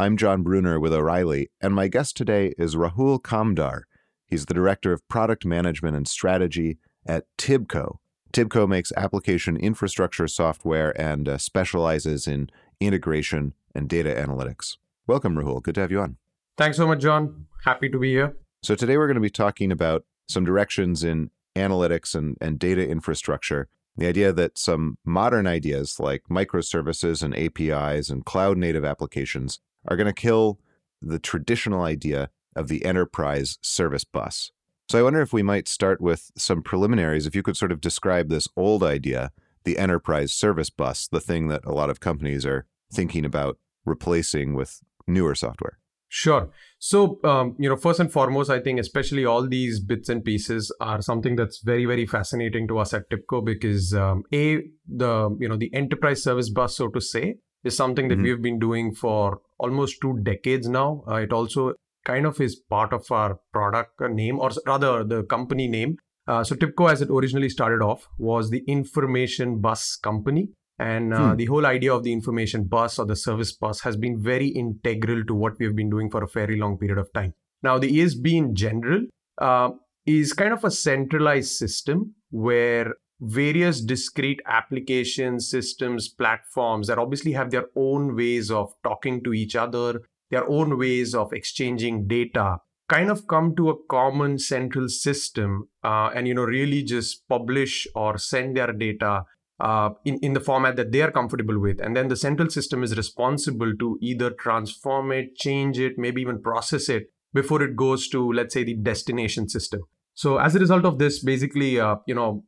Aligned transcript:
I'm 0.00 0.16
Jon 0.16 0.42
Bruner 0.42 0.80
with 0.80 0.94
O'Reilly, 0.94 1.50
and 1.60 1.74
my 1.74 1.86
guest 1.86 2.16
today 2.16 2.54
is 2.56 2.74
Rahul 2.74 3.20
Kamdar. 3.20 3.82
He's 4.24 4.46
the 4.46 4.54
Director 4.54 4.94
of 4.94 5.06
Product 5.08 5.44
Management 5.44 5.94
and 5.94 6.08
Strategy 6.08 6.78
at 7.04 7.26
Tibco. 7.36 7.96
Tibco 8.32 8.66
makes 8.66 8.92
application 8.96 9.58
infrastructure 9.58 10.26
software 10.26 10.98
and 10.98 11.28
uh, 11.28 11.36
specializes 11.36 12.26
in 12.26 12.48
integration 12.80 13.52
and 13.74 13.90
data 13.90 14.08
analytics. 14.08 14.78
Welcome, 15.06 15.34
Rahul. 15.34 15.62
Good 15.62 15.74
to 15.74 15.82
have 15.82 15.90
you 15.90 16.00
on. 16.00 16.16
Thanks 16.56 16.78
so 16.78 16.86
much, 16.86 17.00
John. 17.00 17.44
Happy 17.66 17.90
to 17.90 17.98
be 17.98 18.12
here. 18.12 18.38
So, 18.62 18.74
today 18.74 18.96
we're 18.96 19.06
going 19.06 19.16
to 19.16 19.20
be 19.20 19.28
talking 19.28 19.70
about 19.70 20.06
some 20.26 20.46
directions 20.46 21.04
in 21.04 21.30
analytics 21.54 22.14
and, 22.14 22.38
and 22.40 22.58
data 22.58 22.88
infrastructure. 22.88 23.68
The 23.98 24.06
idea 24.06 24.32
that 24.32 24.56
some 24.56 24.96
modern 25.04 25.46
ideas 25.46 26.00
like 26.00 26.22
microservices 26.30 27.22
and 27.22 27.36
APIs 27.36 28.08
and 28.08 28.24
cloud 28.24 28.56
native 28.56 28.82
applications 28.86 29.60
are 29.88 29.96
going 29.96 30.06
to 30.06 30.12
kill 30.12 30.58
the 31.02 31.18
traditional 31.18 31.82
idea 31.82 32.30
of 32.56 32.68
the 32.68 32.84
enterprise 32.84 33.58
service 33.62 34.04
bus. 34.04 34.50
So 34.88 34.98
I 34.98 35.02
wonder 35.02 35.20
if 35.20 35.32
we 35.32 35.42
might 35.42 35.68
start 35.68 36.00
with 36.00 36.32
some 36.36 36.62
preliminaries. 36.62 37.26
If 37.26 37.34
you 37.34 37.42
could 37.42 37.56
sort 37.56 37.72
of 37.72 37.80
describe 37.80 38.28
this 38.28 38.48
old 38.56 38.82
idea, 38.82 39.30
the 39.64 39.78
enterprise 39.78 40.32
service 40.32 40.70
bus, 40.70 41.06
the 41.06 41.20
thing 41.20 41.48
that 41.48 41.64
a 41.64 41.72
lot 41.72 41.90
of 41.90 42.00
companies 42.00 42.44
are 42.44 42.66
thinking 42.92 43.24
about 43.24 43.58
replacing 43.84 44.54
with 44.54 44.80
newer 45.06 45.34
software. 45.34 45.78
Sure. 46.12 46.50
So, 46.80 47.20
um, 47.22 47.54
you 47.56 47.68
know, 47.68 47.76
first 47.76 48.00
and 48.00 48.12
foremost, 48.12 48.50
I 48.50 48.58
think 48.58 48.80
especially 48.80 49.24
all 49.24 49.46
these 49.46 49.78
bits 49.78 50.08
and 50.08 50.24
pieces 50.24 50.74
are 50.80 51.00
something 51.00 51.36
that's 51.36 51.60
very, 51.60 51.84
very 51.84 52.04
fascinating 52.04 52.66
to 52.66 52.78
us 52.78 52.92
at 52.92 53.08
TIBCO 53.10 53.44
because 53.44 53.94
um, 53.94 54.24
a 54.34 54.62
the 54.88 55.36
you 55.38 55.48
know 55.48 55.56
the 55.56 55.72
enterprise 55.72 56.24
service 56.24 56.50
bus, 56.50 56.76
so 56.76 56.88
to 56.88 57.00
say, 57.00 57.36
is 57.62 57.76
something 57.76 58.08
that 58.08 58.16
mm-hmm. 58.16 58.24
we've 58.24 58.42
been 58.42 58.58
doing 58.58 58.92
for 58.92 59.40
almost 59.60 60.00
two 60.00 60.18
decades 60.22 60.68
now. 60.68 61.04
Uh, 61.06 61.16
it 61.16 61.32
also 61.32 61.74
kind 62.04 62.26
of 62.26 62.40
is 62.40 62.56
part 62.56 62.92
of 62.92 63.10
our 63.10 63.38
product 63.52 64.00
name, 64.00 64.38
or 64.38 64.50
rather 64.66 65.04
the 65.04 65.22
company 65.24 65.68
name. 65.68 65.96
Uh, 66.26 66.44
so 66.44 66.54
Tibco, 66.54 66.90
as 66.90 67.02
it 67.02 67.10
originally 67.10 67.48
started 67.48 67.82
off, 67.82 68.08
was 68.18 68.50
the 68.50 68.62
information 68.66 69.60
bus 69.60 69.96
company. 69.96 70.48
And 70.78 71.12
uh, 71.12 71.30
hmm. 71.30 71.36
the 71.36 71.44
whole 71.44 71.66
idea 71.66 71.92
of 71.92 72.04
the 72.04 72.12
information 72.12 72.64
bus 72.64 72.98
or 72.98 73.04
the 73.04 73.16
service 73.16 73.52
bus 73.52 73.80
has 73.82 73.98
been 73.98 74.22
very 74.22 74.48
integral 74.48 75.24
to 75.24 75.34
what 75.34 75.58
we've 75.58 75.76
been 75.76 75.90
doing 75.90 76.10
for 76.10 76.24
a 76.24 76.28
very 76.28 76.58
long 76.58 76.78
period 76.78 76.98
of 76.98 77.12
time. 77.12 77.34
Now, 77.62 77.78
the 77.78 77.90
ESB 77.90 78.32
in 78.32 78.54
general 78.54 79.02
uh, 79.38 79.70
is 80.06 80.32
kind 80.32 80.54
of 80.54 80.64
a 80.64 80.70
centralized 80.70 81.52
system 81.52 82.14
where 82.30 82.94
various 83.20 83.80
discrete 83.80 84.40
applications, 84.46 85.50
systems, 85.50 86.08
platforms 86.08 86.86
that 86.86 86.98
obviously 86.98 87.32
have 87.32 87.50
their 87.50 87.66
own 87.76 88.16
ways 88.16 88.50
of 88.50 88.72
talking 88.82 89.22
to 89.24 89.32
each 89.32 89.54
other, 89.54 90.02
their 90.30 90.48
own 90.48 90.78
ways 90.78 91.14
of 91.14 91.32
exchanging 91.32 92.06
data 92.06 92.58
kind 92.90 93.08
of 93.08 93.28
come 93.28 93.54
to 93.54 93.70
a 93.70 93.76
common 93.88 94.36
central 94.36 94.88
system 94.88 95.68
uh, 95.84 96.10
and 96.14 96.26
you 96.26 96.34
know 96.34 96.42
really 96.42 96.82
just 96.82 97.26
publish 97.28 97.86
or 97.94 98.18
send 98.18 98.56
their 98.56 98.72
data 98.72 99.22
uh, 99.60 99.90
in, 100.04 100.18
in 100.22 100.32
the 100.32 100.40
format 100.40 100.74
that 100.74 100.90
they 100.90 101.02
are 101.02 101.10
comfortable 101.12 101.60
with. 101.60 101.80
And 101.80 101.94
then 101.94 102.08
the 102.08 102.16
central 102.16 102.50
system 102.50 102.82
is 102.82 102.96
responsible 102.96 103.72
to 103.78 103.98
either 104.02 104.30
transform 104.30 105.12
it 105.12 105.36
change 105.36 105.78
it 105.78 105.92
maybe 105.98 106.20
even 106.20 106.42
process 106.42 106.88
it 106.88 107.04
before 107.32 107.62
it 107.62 107.76
goes 107.76 108.08
to 108.08 108.32
let's 108.32 108.54
say 108.54 108.64
the 108.64 108.74
destination 108.74 109.48
system. 109.48 109.82
So 110.14 110.38
as 110.38 110.56
a 110.56 110.58
result 110.58 110.84
of 110.84 110.98
this 110.98 111.22
basically 111.22 111.78
uh, 111.78 111.96
you 112.08 112.14
know 112.16 112.42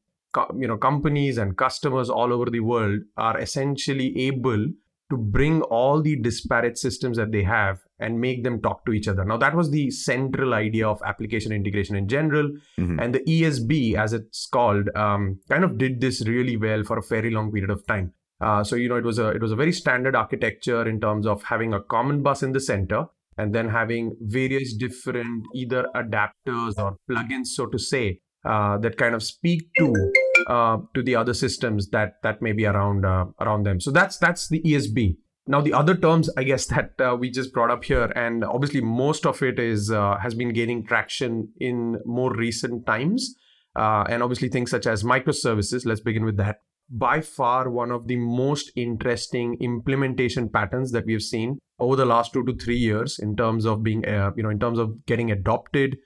you 0.58 0.66
know 0.66 0.76
companies 0.76 1.38
and 1.38 1.56
customers 1.56 2.08
all 2.08 2.32
over 2.32 2.50
the 2.50 2.60
world 2.60 3.00
are 3.16 3.38
essentially 3.38 4.18
able 4.18 4.66
to 5.12 5.18
bring 5.18 5.60
all 5.62 6.00
the 6.00 6.16
disparate 6.16 6.78
systems 6.78 7.18
that 7.18 7.32
they 7.32 7.42
have 7.42 7.80
and 7.98 8.18
make 8.18 8.42
them 8.44 8.62
talk 8.62 8.86
to 8.86 8.92
each 8.92 9.06
other. 9.06 9.26
Now, 9.26 9.36
that 9.36 9.54
was 9.54 9.70
the 9.70 9.90
central 9.90 10.54
idea 10.54 10.88
of 10.88 11.02
application 11.04 11.52
integration 11.52 11.96
in 11.96 12.08
general. 12.08 12.48
Mm-hmm. 12.80 12.98
And 12.98 13.14
the 13.14 13.20
ESB, 13.20 13.94
as 13.94 14.14
it's 14.14 14.46
called, 14.46 14.88
um, 14.96 15.38
kind 15.50 15.64
of 15.64 15.76
did 15.76 16.00
this 16.00 16.26
really 16.26 16.56
well 16.56 16.82
for 16.82 16.98
a 16.98 17.02
very 17.02 17.30
long 17.30 17.52
period 17.52 17.68
of 17.68 17.86
time. 17.86 18.14
Uh, 18.40 18.64
so, 18.64 18.74
you 18.74 18.88
know, 18.88 18.96
it 18.96 19.04
was 19.04 19.18
a 19.18 19.28
it 19.28 19.42
was 19.42 19.52
a 19.52 19.56
very 19.56 19.70
standard 19.70 20.16
architecture 20.16 20.88
in 20.88 20.98
terms 20.98 21.26
of 21.26 21.42
having 21.42 21.74
a 21.74 21.82
common 21.82 22.22
bus 22.22 22.42
in 22.42 22.52
the 22.52 22.60
center 22.60 23.04
and 23.36 23.54
then 23.54 23.68
having 23.68 24.16
various 24.22 24.74
different 24.74 25.44
either 25.54 25.86
adapters 25.94 26.78
or 26.78 26.96
plugins, 27.08 27.48
so 27.48 27.66
to 27.66 27.78
say, 27.78 28.18
uh, 28.44 28.78
that 28.78 28.96
kind 28.96 29.14
of 29.14 29.22
speak 29.22 29.68
to 29.78 30.12
uh, 30.46 30.78
to 30.94 31.02
the 31.02 31.16
other 31.16 31.34
systems 31.34 31.88
that 31.90 32.14
that 32.22 32.42
may 32.42 32.52
be 32.52 32.66
around 32.66 33.04
uh, 33.04 33.26
around 33.40 33.64
them. 33.64 33.80
So 33.80 33.90
that's 33.90 34.18
that's 34.18 34.48
the 34.48 34.60
ESB. 34.62 35.16
Now 35.46 35.60
the 35.60 35.72
other 35.72 35.96
terms, 35.96 36.30
I 36.36 36.44
guess 36.44 36.66
that 36.74 36.92
uh, 37.00 37.16
we 37.18 37.30
just 37.30 37.52
brought 37.52 37.70
up 37.70 37.84
here, 37.84 38.12
and 38.16 38.44
obviously 38.44 38.80
most 38.80 39.26
of 39.26 39.42
it 39.42 39.58
is 39.58 39.90
uh, 39.90 40.18
has 40.18 40.34
been 40.34 40.52
gaining 40.52 40.86
traction 40.86 41.48
in 41.60 41.98
more 42.04 42.34
recent 42.34 42.86
times, 42.86 43.34
uh, 43.76 44.04
and 44.08 44.22
obviously 44.22 44.48
things 44.48 44.70
such 44.70 44.86
as 44.86 45.02
microservices. 45.02 45.86
Let's 45.86 46.00
begin 46.00 46.24
with 46.24 46.36
that. 46.36 46.60
By 46.90 47.22
far, 47.22 47.70
one 47.70 47.90
of 47.90 48.06
the 48.06 48.16
most 48.16 48.70
interesting 48.76 49.56
implementation 49.60 50.50
patterns 50.50 50.92
that 50.92 51.06
we've 51.06 51.22
seen 51.22 51.58
over 51.78 51.96
the 51.96 52.04
last 52.04 52.34
two 52.34 52.44
to 52.44 52.54
three 52.54 52.76
years 52.76 53.18
in 53.18 53.34
terms 53.34 53.64
of 53.64 53.82
being, 53.82 54.04
you 54.04 54.42
know, 54.42 54.50
in 54.50 54.58
terms 54.58 54.78
of 54.78 55.06
getting 55.06 55.30
adopted, 55.30 55.96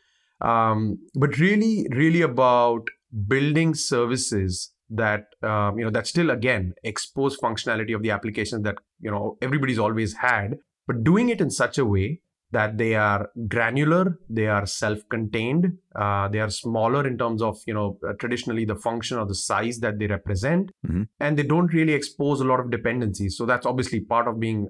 um, 0.41 0.99
but 1.15 1.39
really, 1.39 1.87
really 1.91 2.23
about 2.23 2.87
building 3.29 3.75
services 3.75 4.73
that 4.91 5.27
um, 5.43 5.79
you 5.79 5.85
know 5.85 5.91
that 5.91 6.07
still 6.07 6.31
again 6.31 6.75
expose 6.85 7.37
functionality 7.37 7.95
of 7.95 8.03
the 8.03 8.11
applications 8.11 8.63
that 8.63 8.77
you 9.01 9.11
know 9.11 9.37
everybody's 9.43 9.79
always 9.79 10.15
had 10.15 10.57
but 10.87 11.03
doing 11.03 11.29
it 11.29 11.41
in 11.41 11.51
such 11.51 11.79
a 11.79 11.85
way 11.85 12.21
that 12.53 12.79
they 12.79 12.95
are 12.95 13.29
granular 13.49 14.19
they 14.31 14.47
are 14.47 14.65
self-contained 14.67 15.73
uh, 15.97 16.29
they 16.29 16.39
are 16.39 16.51
smaller 16.51 17.07
in 17.07 17.19
terms 17.19 17.43
of 17.43 17.59
you 17.67 17.75
know 17.75 17.99
uh, 18.09 18.13
traditionally 18.21 18.65
the 18.65 18.77
function 18.77 19.19
or 19.19 19.27
the 19.27 19.35
size 19.35 19.81
that 19.81 19.99
they 19.99 20.07
represent 20.07 20.71
mm-hmm. 20.87 21.03
and 21.19 21.37
they 21.37 21.43
don't 21.43 21.73
really 21.73 21.93
expose 21.93 22.41
a 22.41 22.45
lot 22.45 22.61
of 22.61 22.71
dependencies 22.71 23.37
so 23.37 23.45
that's 23.45 23.67
obviously 23.67 24.01
part 24.01 24.29
of 24.29 24.39
being 24.39 24.69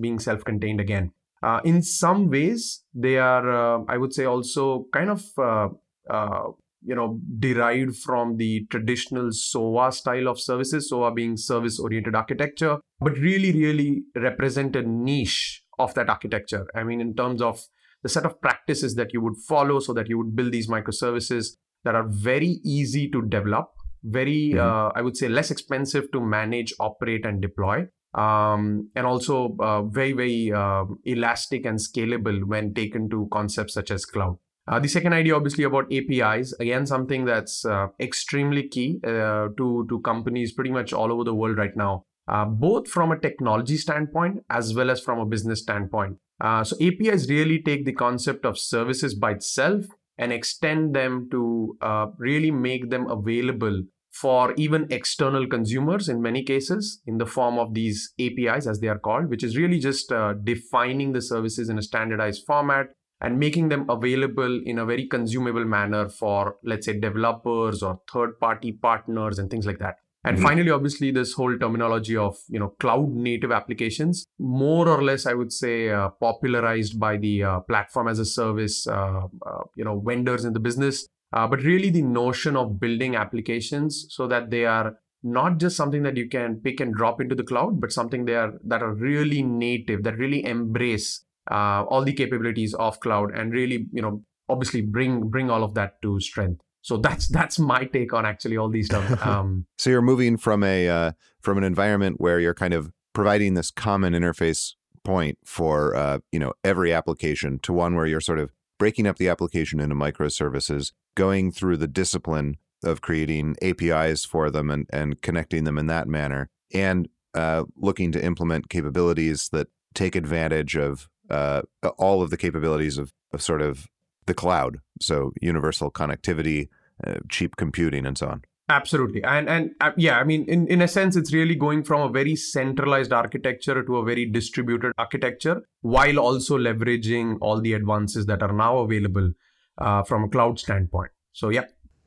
being 0.00 0.18
self-contained 0.18 0.80
again 0.80 1.12
uh, 1.44 1.60
in 1.64 1.80
some 1.82 2.28
ways 2.28 2.82
they 2.92 3.16
are 3.18 3.48
uh, 3.50 3.84
i 3.88 3.96
would 3.96 4.12
say 4.12 4.24
also 4.24 4.86
kind 4.92 5.10
of 5.10 5.22
uh, 5.38 5.68
uh, 6.10 6.50
you 6.84 6.94
know 6.94 7.20
derived 7.38 7.96
from 7.96 8.36
the 8.36 8.66
traditional 8.70 9.30
SOA 9.32 9.92
style 9.92 10.28
of 10.28 10.40
services, 10.40 10.88
SOA 10.88 11.12
being 11.12 11.36
service 11.36 11.78
oriented 11.78 12.14
architecture, 12.14 12.78
but 13.00 13.16
really, 13.18 13.52
really 13.52 14.02
represent 14.16 14.76
a 14.76 14.82
niche 14.82 15.62
of 15.78 15.94
that 15.94 16.08
architecture. 16.08 16.66
I 16.74 16.84
mean, 16.84 17.00
in 17.00 17.14
terms 17.14 17.42
of 17.42 17.60
the 18.02 18.08
set 18.08 18.26
of 18.26 18.40
practices 18.40 18.94
that 18.96 19.12
you 19.12 19.20
would 19.20 19.36
follow 19.48 19.78
so 19.78 19.92
that 19.94 20.08
you 20.08 20.18
would 20.18 20.34
build 20.34 20.52
these 20.52 20.68
microservices 20.68 21.56
that 21.84 21.94
are 21.94 22.06
very 22.08 22.60
easy 22.64 23.08
to 23.10 23.22
develop, 23.22 23.70
very, 24.02 24.52
mm-hmm. 24.54 24.60
uh, 24.60 24.88
I 24.94 25.02
would 25.02 25.16
say, 25.16 25.28
less 25.28 25.50
expensive 25.50 26.10
to 26.12 26.20
manage, 26.20 26.74
operate, 26.80 27.24
and 27.24 27.40
deploy. 27.40 27.86
Um, 28.14 28.90
and 28.94 29.06
also 29.06 29.56
uh, 29.58 29.82
very, 29.82 30.12
very 30.12 30.52
uh, 30.52 30.84
elastic 31.04 31.64
and 31.64 31.78
scalable 31.78 32.44
when 32.44 32.74
taken 32.74 33.08
to 33.10 33.28
concepts 33.32 33.74
such 33.74 33.90
as 33.90 34.04
cloud. 34.04 34.36
Uh, 34.68 34.78
the 34.78 34.88
second 34.88 35.12
idea, 35.12 35.34
obviously, 35.34 35.64
about 35.64 35.92
APIs. 35.92 36.52
Again, 36.60 36.86
something 36.86 37.24
that's 37.24 37.64
uh, 37.64 37.88
extremely 37.98 38.68
key 38.68 39.00
uh, 39.04 39.48
to 39.56 39.86
to 39.88 40.00
companies 40.04 40.52
pretty 40.52 40.70
much 40.70 40.92
all 40.92 41.12
over 41.12 41.24
the 41.24 41.34
world 41.34 41.58
right 41.58 41.76
now, 41.76 42.04
uh, 42.28 42.44
both 42.44 42.88
from 42.88 43.10
a 43.10 43.18
technology 43.18 43.76
standpoint 43.76 44.44
as 44.50 44.74
well 44.74 44.90
as 44.90 45.00
from 45.00 45.18
a 45.18 45.26
business 45.26 45.62
standpoint. 45.62 46.16
Uh, 46.40 46.62
so 46.62 46.76
APIs 46.80 47.28
really 47.28 47.60
take 47.60 47.84
the 47.84 47.92
concept 47.92 48.44
of 48.44 48.58
services 48.58 49.14
by 49.14 49.32
itself 49.32 49.84
and 50.18 50.32
extend 50.32 50.94
them 50.94 51.28
to 51.30 51.76
uh, 51.80 52.06
really 52.18 52.50
make 52.50 52.90
them 52.90 53.08
available 53.10 53.82
for 54.12 54.52
even 54.56 54.86
external 54.90 55.46
consumers 55.46 56.08
in 56.08 56.20
many 56.20 56.44
cases 56.44 57.00
in 57.06 57.16
the 57.16 57.26
form 57.26 57.58
of 57.58 57.72
these 57.72 58.12
APIs 58.20 58.66
as 58.66 58.78
they 58.78 58.88
are 58.88 58.98
called, 58.98 59.30
which 59.30 59.42
is 59.42 59.56
really 59.56 59.78
just 59.78 60.12
defining 60.44 61.12
the 61.12 61.22
services 61.22 61.70
in 61.70 61.78
a 61.78 61.82
standardized 61.82 62.42
format 62.46 62.88
and 63.22 63.38
making 63.38 63.68
them 63.68 63.88
available 63.88 64.60
in 64.66 64.78
a 64.78 64.84
very 64.84 65.06
consumable 65.06 65.64
manner 65.64 66.08
for 66.08 66.56
let's 66.64 66.86
say 66.86 66.98
developers 66.98 67.82
or 67.82 68.00
third 68.12 68.38
party 68.40 68.72
partners 68.72 69.38
and 69.38 69.50
things 69.50 69.64
like 69.64 69.78
that 69.78 69.96
and 70.24 70.36
mm-hmm. 70.36 70.46
finally 70.46 70.70
obviously 70.70 71.10
this 71.10 71.32
whole 71.32 71.56
terminology 71.58 72.16
of 72.16 72.36
you 72.48 72.58
know 72.58 72.68
cloud 72.80 73.10
native 73.10 73.52
applications 73.52 74.26
more 74.38 74.88
or 74.88 75.02
less 75.02 75.26
i 75.26 75.34
would 75.34 75.52
say 75.52 75.88
uh, 75.88 76.08
popularized 76.20 76.98
by 76.98 77.16
the 77.16 77.42
uh, 77.42 77.60
platform 77.60 78.08
as 78.08 78.18
a 78.18 78.24
service 78.24 78.86
uh, 78.86 79.22
uh 79.46 79.62
you 79.76 79.84
know 79.84 79.98
vendors 80.00 80.44
in 80.44 80.52
the 80.52 80.60
business 80.60 81.06
uh, 81.32 81.46
but 81.46 81.62
really 81.62 81.90
the 81.90 82.02
notion 82.02 82.56
of 82.56 82.78
building 82.78 83.16
applications 83.16 84.06
so 84.10 84.26
that 84.26 84.50
they 84.50 84.64
are 84.64 84.96
not 85.24 85.58
just 85.58 85.76
something 85.76 86.02
that 86.02 86.16
you 86.16 86.28
can 86.28 86.56
pick 86.56 86.80
and 86.80 86.94
drop 86.94 87.20
into 87.20 87.34
the 87.34 87.44
cloud 87.44 87.80
but 87.80 87.92
something 87.92 88.24
they 88.24 88.34
are 88.34 88.54
that 88.64 88.82
are 88.82 88.92
really 88.92 89.42
native 89.42 90.02
that 90.02 90.18
really 90.18 90.44
embrace 90.44 91.24
uh, 91.50 91.84
all 91.88 92.04
the 92.04 92.12
capabilities 92.12 92.74
of 92.74 93.00
cloud 93.00 93.34
and 93.34 93.52
really 93.52 93.86
you 93.92 94.02
know 94.02 94.22
obviously 94.48 94.82
bring 94.82 95.28
bring 95.28 95.50
all 95.50 95.64
of 95.64 95.74
that 95.74 96.00
to 96.02 96.20
strength. 96.20 96.60
So 96.82 96.96
that's 96.96 97.28
that's 97.28 97.58
my 97.58 97.84
take 97.84 98.12
on 98.12 98.26
actually 98.26 98.56
all 98.56 98.68
these 98.68 98.86
stuff. 98.86 99.22
Um, 99.26 99.66
so 99.78 99.90
you're 99.90 100.02
moving 100.02 100.36
from 100.36 100.62
a 100.64 100.88
uh, 100.88 101.12
from 101.40 101.58
an 101.58 101.64
environment 101.64 102.20
where 102.20 102.40
you're 102.40 102.54
kind 102.54 102.74
of 102.74 102.92
providing 103.12 103.54
this 103.54 103.70
common 103.70 104.14
interface 104.14 104.74
point 105.04 105.38
for 105.44 105.94
uh, 105.94 106.18
you 106.30 106.38
know 106.38 106.52
every 106.64 106.92
application 106.92 107.58
to 107.60 107.72
one 107.72 107.94
where 107.94 108.06
you're 108.06 108.20
sort 108.20 108.38
of 108.38 108.52
breaking 108.78 109.06
up 109.06 109.16
the 109.16 109.28
application 109.28 109.78
into 109.80 109.94
microservices, 109.94 110.92
going 111.14 111.52
through 111.52 111.76
the 111.76 111.86
discipline 111.86 112.56
of 112.82 113.00
creating 113.00 113.54
APIs 113.62 114.24
for 114.24 114.50
them 114.50 114.70
and, 114.70 114.88
and 114.92 115.22
connecting 115.22 115.62
them 115.62 115.78
in 115.78 115.86
that 115.86 116.08
manner, 116.08 116.50
and 116.74 117.08
uh, 117.34 117.62
looking 117.76 118.10
to 118.10 118.24
implement 118.24 118.68
capabilities 118.68 119.50
that 119.52 119.68
take 119.94 120.16
advantage 120.16 120.76
of 120.76 121.08
uh, 121.32 121.62
all 121.98 122.22
of 122.22 122.30
the 122.30 122.36
capabilities 122.36 122.98
of, 122.98 123.12
of 123.32 123.42
sort 123.42 123.62
of 123.62 123.86
the 124.26 124.34
cloud. 124.34 124.78
So 125.00 125.32
universal 125.40 125.90
connectivity, 125.90 126.68
uh, 127.04 127.14
cheap 127.28 127.56
computing, 127.56 128.06
and 128.06 128.16
so 128.16 128.28
on. 128.28 128.42
Absolutely, 128.68 129.22
and 129.24 129.48
and 129.48 129.70
uh, 129.80 129.90
yeah, 129.96 130.18
I 130.18 130.24
mean, 130.24 130.44
in 130.48 130.68
in 130.68 130.80
a 130.80 130.88
sense, 130.88 131.16
it's 131.16 131.32
really 131.32 131.56
going 131.56 131.82
from 131.82 132.00
a 132.02 132.08
very 132.08 132.36
centralized 132.36 133.12
architecture 133.12 133.82
to 133.82 133.96
a 133.96 134.04
very 134.04 134.24
distributed 134.24 134.92
architecture, 134.98 135.62
while 135.80 136.18
also 136.18 136.56
leveraging 136.56 137.38
all 137.40 137.60
the 137.60 137.72
advances 137.72 138.26
that 138.26 138.42
are 138.42 138.52
now 138.52 138.78
available 138.78 139.32
uh, 139.78 140.02
from 140.04 140.24
a 140.24 140.28
cloud 140.28 140.58
standpoint. 140.60 141.10
So 141.32 141.48
yeah, 141.48 141.64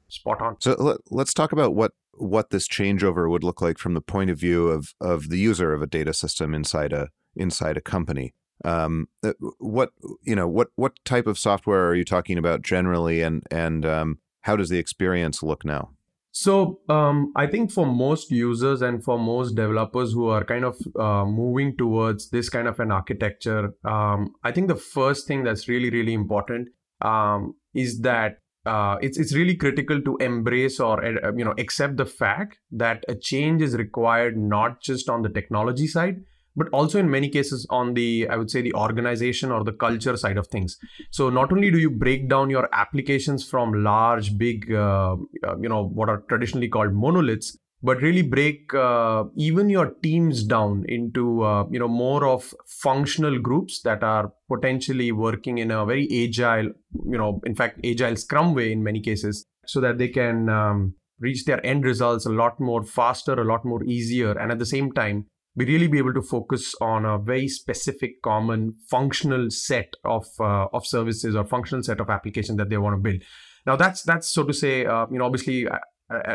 spot 0.07 0.42
on. 0.42 0.56
So 0.62 0.75
let, 0.80 0.98
let's 1.12 1.33
talk 1.33 1.51
about 1.51 1.75
what 1.75 1.92
what 2.13 2.50
this 2.50 2.68
changeover 2.68 3.30
would 3.30 3.44
look 3.44 3.62
like 3.62 3.78
from 3.78 3.94
the 3.94 4.01
point 4.01 4.30
of 4.30 4.39
view 4.39 4.69
of 4.69 4.94
of 5.01 5.30
the 5.30 5.38
user 5.38 5.74
of 5.74 5.81
a 5.81 5.88
data 5.88 6.13
system 6.13 6.56
inside 6.56 6.94
a 6.94 7.10
inside 7.36 7.78
a 7.78 7.81
company. 7.81 8.33
Um, 8.63 9.10
uh, 9.24 9.34
what 9.60 9.92
you 10.24 10.36
know, 10.36 10.48
what 10.48 10.69
what 10.75 10.94
type 11.04 11.28
of 11.28 11.38
software 11.38 11.88
are 11.88 11.96
you 11.96 12.06
talking 12.06 12.38
about 12.38 12.62
generally, 12.62 13.22
and 13.22 13.44
and 13.52 13.86
um, 13.86 14.19
how 14.42 14.56
does 14.56 14.69
the 14.69 14.80
experience 14.80 15.44
look 15.44 15.66
now? 15.66 15.92
So 16.31 16.81
um, 16.90 17.31
I 17.38 17.48
think 17.48 17.72
for 17.72 17.86
most 17.86 18.30
users 18.30 18.81
and 18.81 19.02
for 19.02 19.18
most 19.18 19.56
developers 19.56 20.12
who 20.12 20.28
are 20.28 20.44
kind 20.44 20.66
of 20.66 20.78
uh, 21.00 21.24
moving 21.25 21.78
towards 21.78 22.30
this 22.30 22.50
kind 22.50 22.68
of 22.68 22.78
an 22.81 22.92
architecture, 22.92 23.74
um, 23.86 24.36
I 24.44 24.52
think 24.52 24.68
the 24.68 24.75
first 24.75 25.28
thing 25.28 25.44
that's 25.46 25.69
really 25.69 25.90
really 25.90 26.13
important 26.13 26.69
um, 27.02 27.56
is 27.74 28.02
that 28.02 28.40
uh, 28.66 28.98
it's 29.02 29.18
it's 29.18 29.34
really 29.34 29.56
critical 29.56 30.02
to 30.02 30.18
embrace 30.18 30.80
or 30.80 31.06
uh, 31.06 31.31
you 31.36 31.46
know 31.46 31.54
accept 31.57 31.98
the 31.98 32.06
fact 32.06 32.57
that 32.72 33.06
a 33.07 33.16
change 33.16 33.62
is 33.62 33.78
required 33.78 34.38
not 34.38 34.81
just 34.81 35.07
on 35.10 35.22
the 35.22 35.30
technology 35.30 35.88
side 35.88 36.22
but 36.56 36.68
also 36.72 37.00
in 37.00 37.10
many 37.10 37.30
cases 37.30 37.66
on 37.69 37.94
the 37.94 38.28
i 38.30 38.36
would 38.36 38.50
say 38.50 38.62
the 38.62 38.74
organization 38.74 39.52
or 39.52 39.63
the 39.63 39.74
culture 39.74 40.16
side 40.18 40.38
of 40.38 40.48
things. 40.48 40.78
So 41.12 41.30
not 41.30 41.52
only 41.52 41.72
do 41.72 41.78
you 41.78 41.90
break 41.90 42.30
down 42.30 42.50
your 42.50 42.69
applications 42.74 43.48
from 43.48 43.84
large 43.84 44.38
big 44.38 44.72
uh, 44.72 45.16
uh, 45.48 45.57
you 45.60 45.69
know 45.69 45.86
what 45.86 46.10
are 46.10 46.24
traditionally 46.30 46.68
called 46.68 46.94
monoliths 46.94 47.57
but 47.86 48.02
really 48.02 48.24
break 48.24 48.74
uh, 48.74 49.25
even 49.36 49.69
your 49.69 49.92
teams 50.02 50.44
down 50.44 50.86
into 50.88 51.44
uh, 51.44 51.66
you 51.69 51.80
know 51.80 51.88
more 51.88 52.25
of 52.25 52.54
functional 52.66 53.40
groups 53.40 53.81
that 53.81 54.04
are 54.04 54.34
potentially 54.50 55.12
working 55.12 55.60
in 55.60 55.72
a 55.72 55.86
very 55.86 56.07
agile 56.24 56.72
you 57.13 57.18
know 57.18 57.42
in 57.46 57.56
fact 57.56 57.80
agile 57.86 58.16
scrum 58.16 58.54
way 58.56 58.72
in 58.72 58.84
many 58.84 59.00
cases 59.00 59.46
so 59.68 59.80
that 59.80 59.98
they 59.98 60.07
can 60.07 60.50
um, 60.50 60.96
reach 61.19 61.46
their 61.46 61.63
end 61.66 61.84
results 61.84 62.25
a 62.25 62.30
lot 62.30 62.60
more 62.60 62.84
faster 62.84 63.34
a 63.34 63.46
lot 63.46 63.63
more 63.66 63.84
easier 63.84 64.31
and 64.31 64.52
at 64.52 64.60
the 64.60 64.66
same 64.66 64.92
time 64.92 65.25
we 65.56 65.66
really 65.66 65.88
be 65.88 65.98
able 65.98 66.13
to 66.13 66.22
focus 66.22 66.75
on 66.81 67.06
a 67.06 67.18
very 67.18 67.48
specific 67.48 68.22
common 68.22 68.75
functional 68.90 69.50
set 69.50 69.94
of 70.04 70.25
uh, 70.40 70.68
of 70.74 70.86
services 70.86 71.36
or 71.36 71.46
functional 71.46 71.84
set 71.84 72.00
of 72.00 72.10
applications 72.10 72.57
that 72.57 72.69
they 72.69 72.78
want 72.78 72.96
to 72.96 73.02
build. 73.02 73.22
Now 73.66 73.75
that's 73.75 74.04
that's 74.04 74.28
so 74.28 74.44
to 74.44 74.54
say 74.54 74.86
uh, 74.86 75.06
you 75.12 75.19
know 75.19 75.25
obviously 75.25 75.68
uh, 75.68 75.78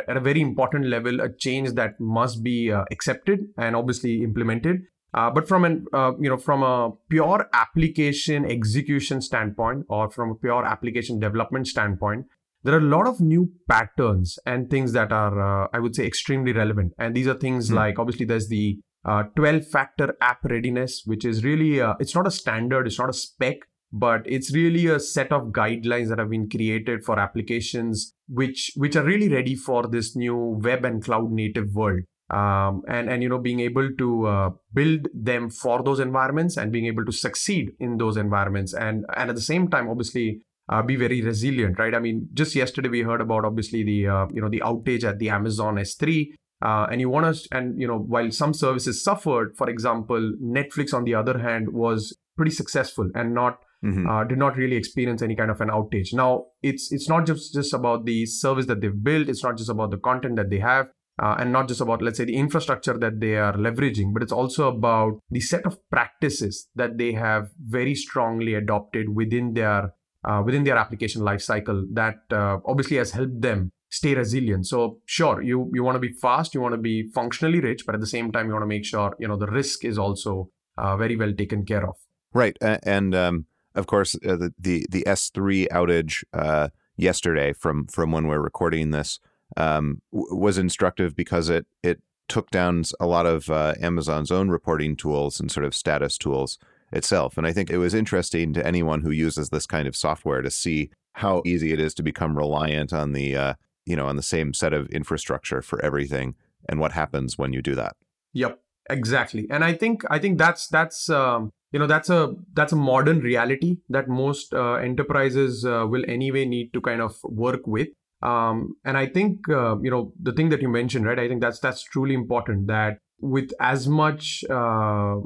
at 0.08 0.16
a 0.16 0.20
very 0.20 0.40
important 0.40 0.86
level 0.86 1.20
a 1.20 1.28
change 1.32 1.72
that 1.72 2.00
must 2.00 2.42
be 2.42 2.72
uh, 2.72 2.84
accepted 2.90 3.40
and 3.58 3.76
obviously 3.76 4.22
implemented. 4.22 4.80
Uh, 5.12 5.28
but 5.28 5.46
from 5.46 5.64
an 5.64 5.86
uh, 5.92 6.12
you 6.18 6.30
know 6.30 6.38
from 6.38 6.62
a 6.62 6.90
pure 7.08 7.48
application 7.52 8.44
execution 8.44 9.20
standpoint 9.20 9.84
or 9.88 10.10
from 10.10 10.30
a 10.30 10.34
pure 10.34 10.64
application 10.64 11.18
development 11.18 11.66
standpoint 11.66 12.26
there 12.62 12.74
are 12.74 12.78
a 12.78 12.92
lot 12.96 13.06
of 13.06 13.20
new 13.20 13.50
patterns 13.68 14.38
and 14.44 14.68
things 14.68 14.92
that 14.92 15.10
are 15.10 15.74
i 15.74 15.78
would 15.78 15.96
say 15.96 16.06
extremely 16.06 16.52
relevant. 16.52 16.92
And 16.98 17.16
these 17.16 17.26
are 17.26 17.34
things 17.34 17.66
mm-hmm. 17.66 17.76
like 17.76 17.98
obviously 17.98 18.26
there's 18.26 18.48
the 18.48 18.78
uh, 19.04 19.22
12 19.36 19.66
factor 19.66 20.16
app 20.20 20.44
readiness 20.44 21.02
which 21.06 21.24
is 21.24 21.42
really 21.44 21.80
uh, 21.80 21.94
it's 22.00 22.14
not 22.14 22.26
a 22.26 22.30
standard 22.30 22.86
it's 22.86 22.98
not 22.98 23.08
a 23.08 23.14
spec 23.14 23.60
but 23.92 24.22
it's 24.24 24.54
really 24.54 24.86
a 24.86 25.00
set 25.00 25.32
of 25.32 25.48
guidelines 25.48 26.08
that 26.08 26.18
have 26.18 26.30
been 26.30 26.48
created 26.48 27.04
for 27.04 27.18
applications 27.18 28.14
which 28.28 28.72
which 28.76 28.94
are 28.94 29.02
really 29.02 29.28
ready 29.28 29.56
for 29.56 29.86
this 29.88 30.14
new 30.14 30.36
web 30.36 30.84
and 30.84 31.02
cloud 31.02 31.30
native 31.30 31.74
world. 31.74 32.00
Um, 32.30 32.82
and 32.86 33.10
and 33.10 33.24
you 33.24 33.28
know 33.28 33.38
being 33.38 33.58
able 33.58 33.90
to 33.98 34.26
uh, 34.26 34.50
build 34.72 35.08
them 35.12 35.50
for 35.50 35.82
those 35.82 35.98
environments 35.98 36.56
and 36.56 36.70
being 36.70 36.86
able 36.86 37.04
to 37.04 37.10
succeed 37.10 37.72
in 37.80 37.96
those 37.96 38.16
environments 38.16 38.72
and 38.72 39.04
and 39.16 39.30
at 39.30 39.34
the 39.34 39.42
same 39.42 39.66
time 39.66 39.88
obviously 39.88 40.40
uh, 40.68 40.80
be 40.80 40.94
very 40.94 41.22
resilient 41.22 41.76
right? 41.80 41.92
I 41.92 41.98
mean 41.98 42.28
just 42.32 42.54
yesterday 42.54 42.88
we 42.88 43.00
heard 43.00 43.20
about 43.20 43.44
obviously 43.44 43.82
the 43.82 44.06
uh, 44.06 44.26
you 44.32 44.40
know 44.40 44.48
the 44.48 44.60
outage 44.60 45.02
at 45.02 45.18
the 45.18 45.28
amazon 45.28 45.74
s3 45.74 46.28
uh, 46.62 46.86
and 46.90 47.00
you 47.00 47.08
want 47.08 47.34
to 47.34 47.48
and 47.56 47.80
you 47.80 47.86
know 47.86 47.98
while 47.98 48.30
some 48.30 48.52
services 48.52 49.02
suffered 49.02 49.56
for 49.56 49.68
example 49.68 50.32
netflix 50.42 50.92
on 50.92 51.04
the 51.04 51.14
other 51.14 51.38
hand 51.38 51.72
was 51.72 52.16
pretty 52.36 52.50
successful 52.50 53.08
and 53.14 53.34
not 53.34 53.58
mm-hmm. 53.84 54.08
uh, 54.08 54.24
did 54.24 54.38
not 54.38 54.56
really 54.56 54.76
experience 54.76 55.22
any 55.22 55.34
kind 55.34 55.50
of 55.50 55.60
an 55.60 55.68
outage 55.68 56.12
now 56.12 56.44
it's 56.62 56.92
it's 56.92 57.08
not 57.08 57.26
just 57.26 57.54
just 57.54 57.72
about 57.72 58.04
the 58.04 58.26
service 58.26 58.66
that 58.66 58.80
they've 58.80 59.02
built 59.02 59.28
it's 59.28 59.44
not 59.44 59.56
just 59.56 59.70
about 59.70 59.90
the 59.90 59.98
content 59.98 60.36
that 60.36 60.50
they 60.50 60.58
have 60.58 60.88
uh, 61.22 61.36
and 61.38 61.52
not 61.52 61.68
just 61.68 61.80
about 61.80 62.02
let's 62.02 62.18
say 62.18 62.24
the 62.24 62.36
infrastructure 62.36 62.96
that 62.96 63.20
they 63.20 63.36
are 63.36 63.54
leveraging 63.54 64.12
but 64.12 64.22
it's 64.22 64.32
also 64.32 64.68
about 64.68 65.18
the 65.30 65.40
set 65.40 65.64
of 65.66 65.78
practices 65.90 66.68
that 66.74 66.98
they 66.98 67.12
have 67.12 67.50
very 67.66 67.94
strongly 67.94 68.54
adopted 68.54 69.14
within 69.14 69.54
their 69.54 69.92
uh, 70.24 70.42
within 70.44 70.64
their 70.64 70.76
application 70.76 71.22
lifecycle 71.22 71.84
that 71.92 72.16
uh, 72.30 72.58
obviously 72.66 72.98
has 72.98 73.12
helped 73.12 73.40
them 73.40 73.72
stay 73.90 74.14
resilient. 74.14 74.66
So 74.66 74.98
sure, 75.04 75.42
you 75.42 75.70
you 75.74 75.82
want 75.82 75.96
to 75.96 76.00
be 76.00 76.12
fast, 76.12 76.54
you 76.54 76.60
want 76.60 76.74
to 76.74 76.80
be 76.80 77.08
functionally 77.14 77.60
rich, 77.60 77.84
but 77.86 77.94
at 77.94 78.00
the 78.00 78.06
same 78.06 78.32
time, 78.32 78.46
you 78.46 78.52
want 78.52 78.62
to 78.62 78.66
make 78.66 78.84
sure 78.84 79.14
you 79.18 79.28
know 79.28 79.36
the 79.36 79.46
risk 79.46 79.84
is 79.84 79.98
also 79.98 80.50
uh, 80.78 80.96
very 80.96 81.16
well 81.16 81.32
taken 81.32 81.64
care 81.64 81.86
of. 81.86 81.96
Right, 82.32 82.56
and 82.60 83.14
um, 83.14 83.46
of 83.74 83.86
course 83.86 84.14
uh, 84.26 84.36
the, 84.36 84.54
the 84.58 84.86
the 84.90 85.06
S 85.06 85.30
three 85.30 85.66
outage 85.70 86.24
uh, 86.32 86.68
yesterday 86.96 87.52
from 87.52 87.86
from 87.86 88.12
when 88.12 88.26
we're 88.26 88.40
recording 88.40 88.90
this 88.90 89.18
um, 89.56 90.00
w- 90.12 90.34
was 90.34 90.58
instructive 90.58 91.14
because 91.16 91.48
it 91.48 91.66
it 91.82 92.00
took 92.28 92.50
down 92.50 92.84
a 93.00 93.06
lot 93.06 93.26
of 93.26 93.50
uh, 93.50 93.74
Amazon's 93.80 94.30
own 94.30 94.50
reporting 94.50 94.94
tools 94.96 95.40
and 95.40 95.50
sort 95.50 95.66
of 95.66 95.74
status 95.74 96.16
tools 96.16 96.58
itself. 96.92 97.36
And 97.36 97.46
I 97.46 97.52
think 97.52 97.70
it 97.70 97.78
was 97.78 97.92
interesting 97.92 98.52
to 98.54 98.64
anyone 98.64 99.00
who 99.00 99.10
uses 99.10 99.50
this 99.50 99.66
kind 99.66 99.88
of 99.88 99.96
software 99.96 100.40
to 100.40 100.50
see 100.50 100.90
how 101.14 101.42
easy 101.44 101.72
it 101.72 101.80
is 101.80 101.92
to 101.94 102.04
become 102.04 102.38
reliant 102.38 102.92
on 102.92 103.12
the 103.12 103.36
uh, 103.36 103.54
you 103.90 103.96
know 103.96 104.06
on 104.06 104.16
the 104.16 104.28
same 104.34 104.54
set 104.62 104.72
of 104.78 104.88
infrastructure 105.00 105.60
for 105.70 105.78
everything 105.88 106.34
and 106.68 106.80
what 106.80 106.92
happens 106.92 107.38
when 107.40 107.52
you 107.52 107.62
do 107.70 107.74
that. 107.74 107.94
Yep 108.32 108.60
exactly. 108.90 109.46
And 109.50 109.64
i 109.64 109.72
think 109.72 110.02
i 110.10 110.18
think 110.18 110.38
that's 110.38 110.68
that's 110.68 111.08
um, 111.08 111.52
you 111.72 111.78
know 111.78 111.86
that's 111.86 112.10
a 112.10 112.34
that's 112.52 112.72
a 112.72 112.76
modern 112.76 113.20
reality 113.20 113.78
that 113.88 114.08
most 114.08 114.52
uh, 114.52 114.74
enterprises 114.74 115.64
uh, 115.64 115.86
will 115.88 116.04
anyway 116.08 116.44
need 116.44 116.72
to 116.72 116.80
kind 116.80 117.00
of 117.00 117.16
work 117.24 117.66
with. 117.66 117.88
Um, 118.22 118.76
and 118.84 118.98
i 118.98 119.06
think 119.06 119.48
uh, 119.48 119.78
you 119.80 119.90
know 119.90 120.12
the 120.20 120.32
thing 120.32 120.50
that 120.50 120.60
you 120.60 120.68
mentioned 120.68 121.06
right 121.06 121.18
i 121.18 121.26
think 121.26 121.40
that's 121.40 121.58
that's 121.58 121.82
truly 121.82 122.14
important 122.14 122.66
that 122.66 122.98
with 123.18 123.50
as 123.60 123.88
much 123.88 124.44
uh, 124.50 125.16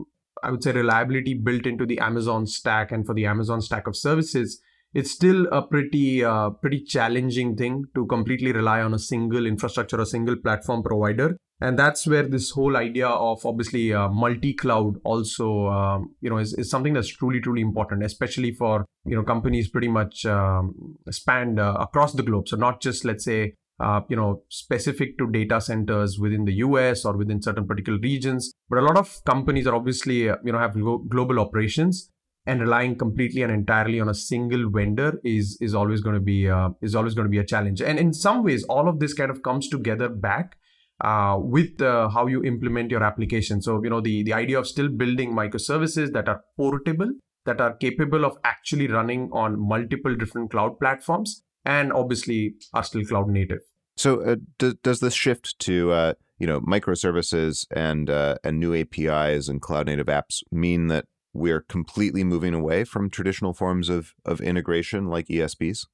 i 0.45 0.51
would 0.51 0.63
say 0.63 0.71
reliability 0.71 1.35
built 1.35 1.67
into 1.67 1.87
the 1.87 1.99
amazon 1.99 2.47
stack 2.47 2.93
and 2.93 3.05
for 3.05 3.13
the 3.13 3.27
amazon 3.27 3.61
stack 3.61 3.89
of 3.89 3.97
services 3.97 4.61
it's 4.95 5.11
still 5.11 5.47
a 5.53 5.61
pretty 5.61 6.25
uh, 6.25 6.51
pretty 6.51 6.81
challenging 6.85 7.57
thing 7.57 7.85
to 7.95 8.07
completely 8.07 8.53
rely 8.53 8.81
on 8.81 8.95
a 8.95 8.99
single 8.99 9.45
infrastructure 9.45 10.01
or 10.01 10.07
single 10.07 10.37
platform 10.37 10.83
provider. 10.83 11.37
And 11.61 11.79
that's 11.79 12.07
where 12.07 12.25
this 12.29 12.51
whole 12.51 12.77
idea 12.77 13.09
of 13.09 13.45
obviously 13.47 13.93
uh, 13.93 14.09
multi-cloud 14.09 14.97
also 15.05 15.69
um, 15.69 16.15
you 16.21 16.31
know 16.31 16.39
is, 16.39 16.55
is 16.55 16.71
something 16.71 16.93
that's 16.93 17.09
truly 17.09 17.41
truly 17.41 17.63
important 17.63 18.05
especially 18.05 18.53
for 18.53 18.85
you 19.05 19.17
know 19.17 19.23
companies 19.23 19.69
pretty 19.69 19.89
much 19.89 20.25
um, 20.27 20.97
spanned 21.11 21.59
uh, 21.59 21.77
across 21.81 22.13
the 22.13 22.23
globe. 22.23 22.49
So 22.49 22.57
not 22.57 22.81
just 22.81 23.05
let's 23.05 23.25
say 23.25 23.55
uh, 23.81 24.01
you 24.09 24.17
know 24.17 24.43
specific 24.49 25.19
to 25.19 25.29
data 25.31 25.61
centers 25.61 26.19
within 26.19 26.45
the 26.45 26.55
US 26.55 27.05
or 27.05 27.17
within 27.17 27.43
certain 27.43 27.67
particular 27.67 27.99
regions 27.99 28.53
but 28.69 28.79
a 28.79 28.83
lot 28.83 28.97
of 28.97 29.21
companies 29.25 29.67
are 29.67 29.75
obviously 29.75 30.29
uh, 30.29 30.37
you 30.45 30.53
know 30.53 30.59
have 30.59 30.75
global 31.09 31.41
operations 31.41 32.11
and 32.47 32.61
relying 32.61 32.97
completely 32.97 33.43
and 33.43 33.53
entirely 33.53 34.01
on 34.01 34.09
a 34.09 34.15
single 34.15 34.71
vendor 34.71 35.21
is 35.25 35.57
is 35.61 35.75
always 35.75 36.01
going 36.01 36.15
to 36.15 36.21
be 36.21 36.49
uh, 36.49 36.71
is 36.83 36.95
always 36.95 37.15
going 37.15 37.27
to 37.27 37.31
be 37.31 37.39
a 37.39 37.45
challenge. 37.45 37.81
And 37.81 37.99
in 37.99 38.13
some 38.13 38.45
ways 38.45 38.65
all 38.65 38.89
of 38.89 39.01
this 39.01 39.15
kind 39.15 39.31
of 39.31 39.43
comes 39.43 39.69
together 39.69 40.09
back 40.09 40.57
uh, 41.01 41.37
with 41.39 41.81
uh, 41.83 42.09
how 42.09 42.27
you 42.27 42.45
implement 42.45 42.91
your 42.91 43.03
application. 43.03 43.63
So 43.63 43.83
you 43.83 43.91
know 43.91 44.01
the 44.01 44.23
the 44.23 44.35
idea 44.35 44.59
of 44.59 44.67
still 44.67 44.89
building 44.89 45.33
microservices 45.33 46.13
that 46.13 46.29
are 46.29 46.43
portable 46.57 47.11
that 47.45 47.61
are 47.61 47.75
capable 47.75 48.25
of 48.25 48.37
actually 48.45 48.89
running 48.89 49.29
on 49.33 49.61
multiple 49.61 50.15
different 50.15 50.51
cloud 50.51 50.79
platforms 50.79 51.43
and 51.65 51.93
obviously 51.93 52.55
are 52.73 52.83
still 52.83 53.05
cloud 53.05 53.29
native. 53.29 53.61
So 53.97 54.23
uh, 54.23 54.37
does, 54.59 54.75
does 54.83 55.01
this 55.01 55.15
shift 55.15 55.59
to 55.61 55.93
uh, 55.93 56.15
you 56.39 56.47
know 56.47 56.61
microservices 56.61 57.67
and 57.71 58.11
uh, 58.11 58.37
and 58.45 58.59
new 58.59 58.75
apis 58.75 59.49
and 59.49 59.61
cloud 59.61 59.87
native 59.87 60.07
apps 60.07 60.43
mean 60.51 60.89
that 60.89 61.07
we're 61.35 61.61
completely 61.61 62.25
moving 62.25 62.55
away 62.55 62.85
from 62.85 63.11
traditional 63.11 63.53
forms 63.53 63.89
of, 63.89 64.15
of 64.25 64.41
integration 64.41 65.07
like 65.07 65.27
ESBs? 65.29 65.87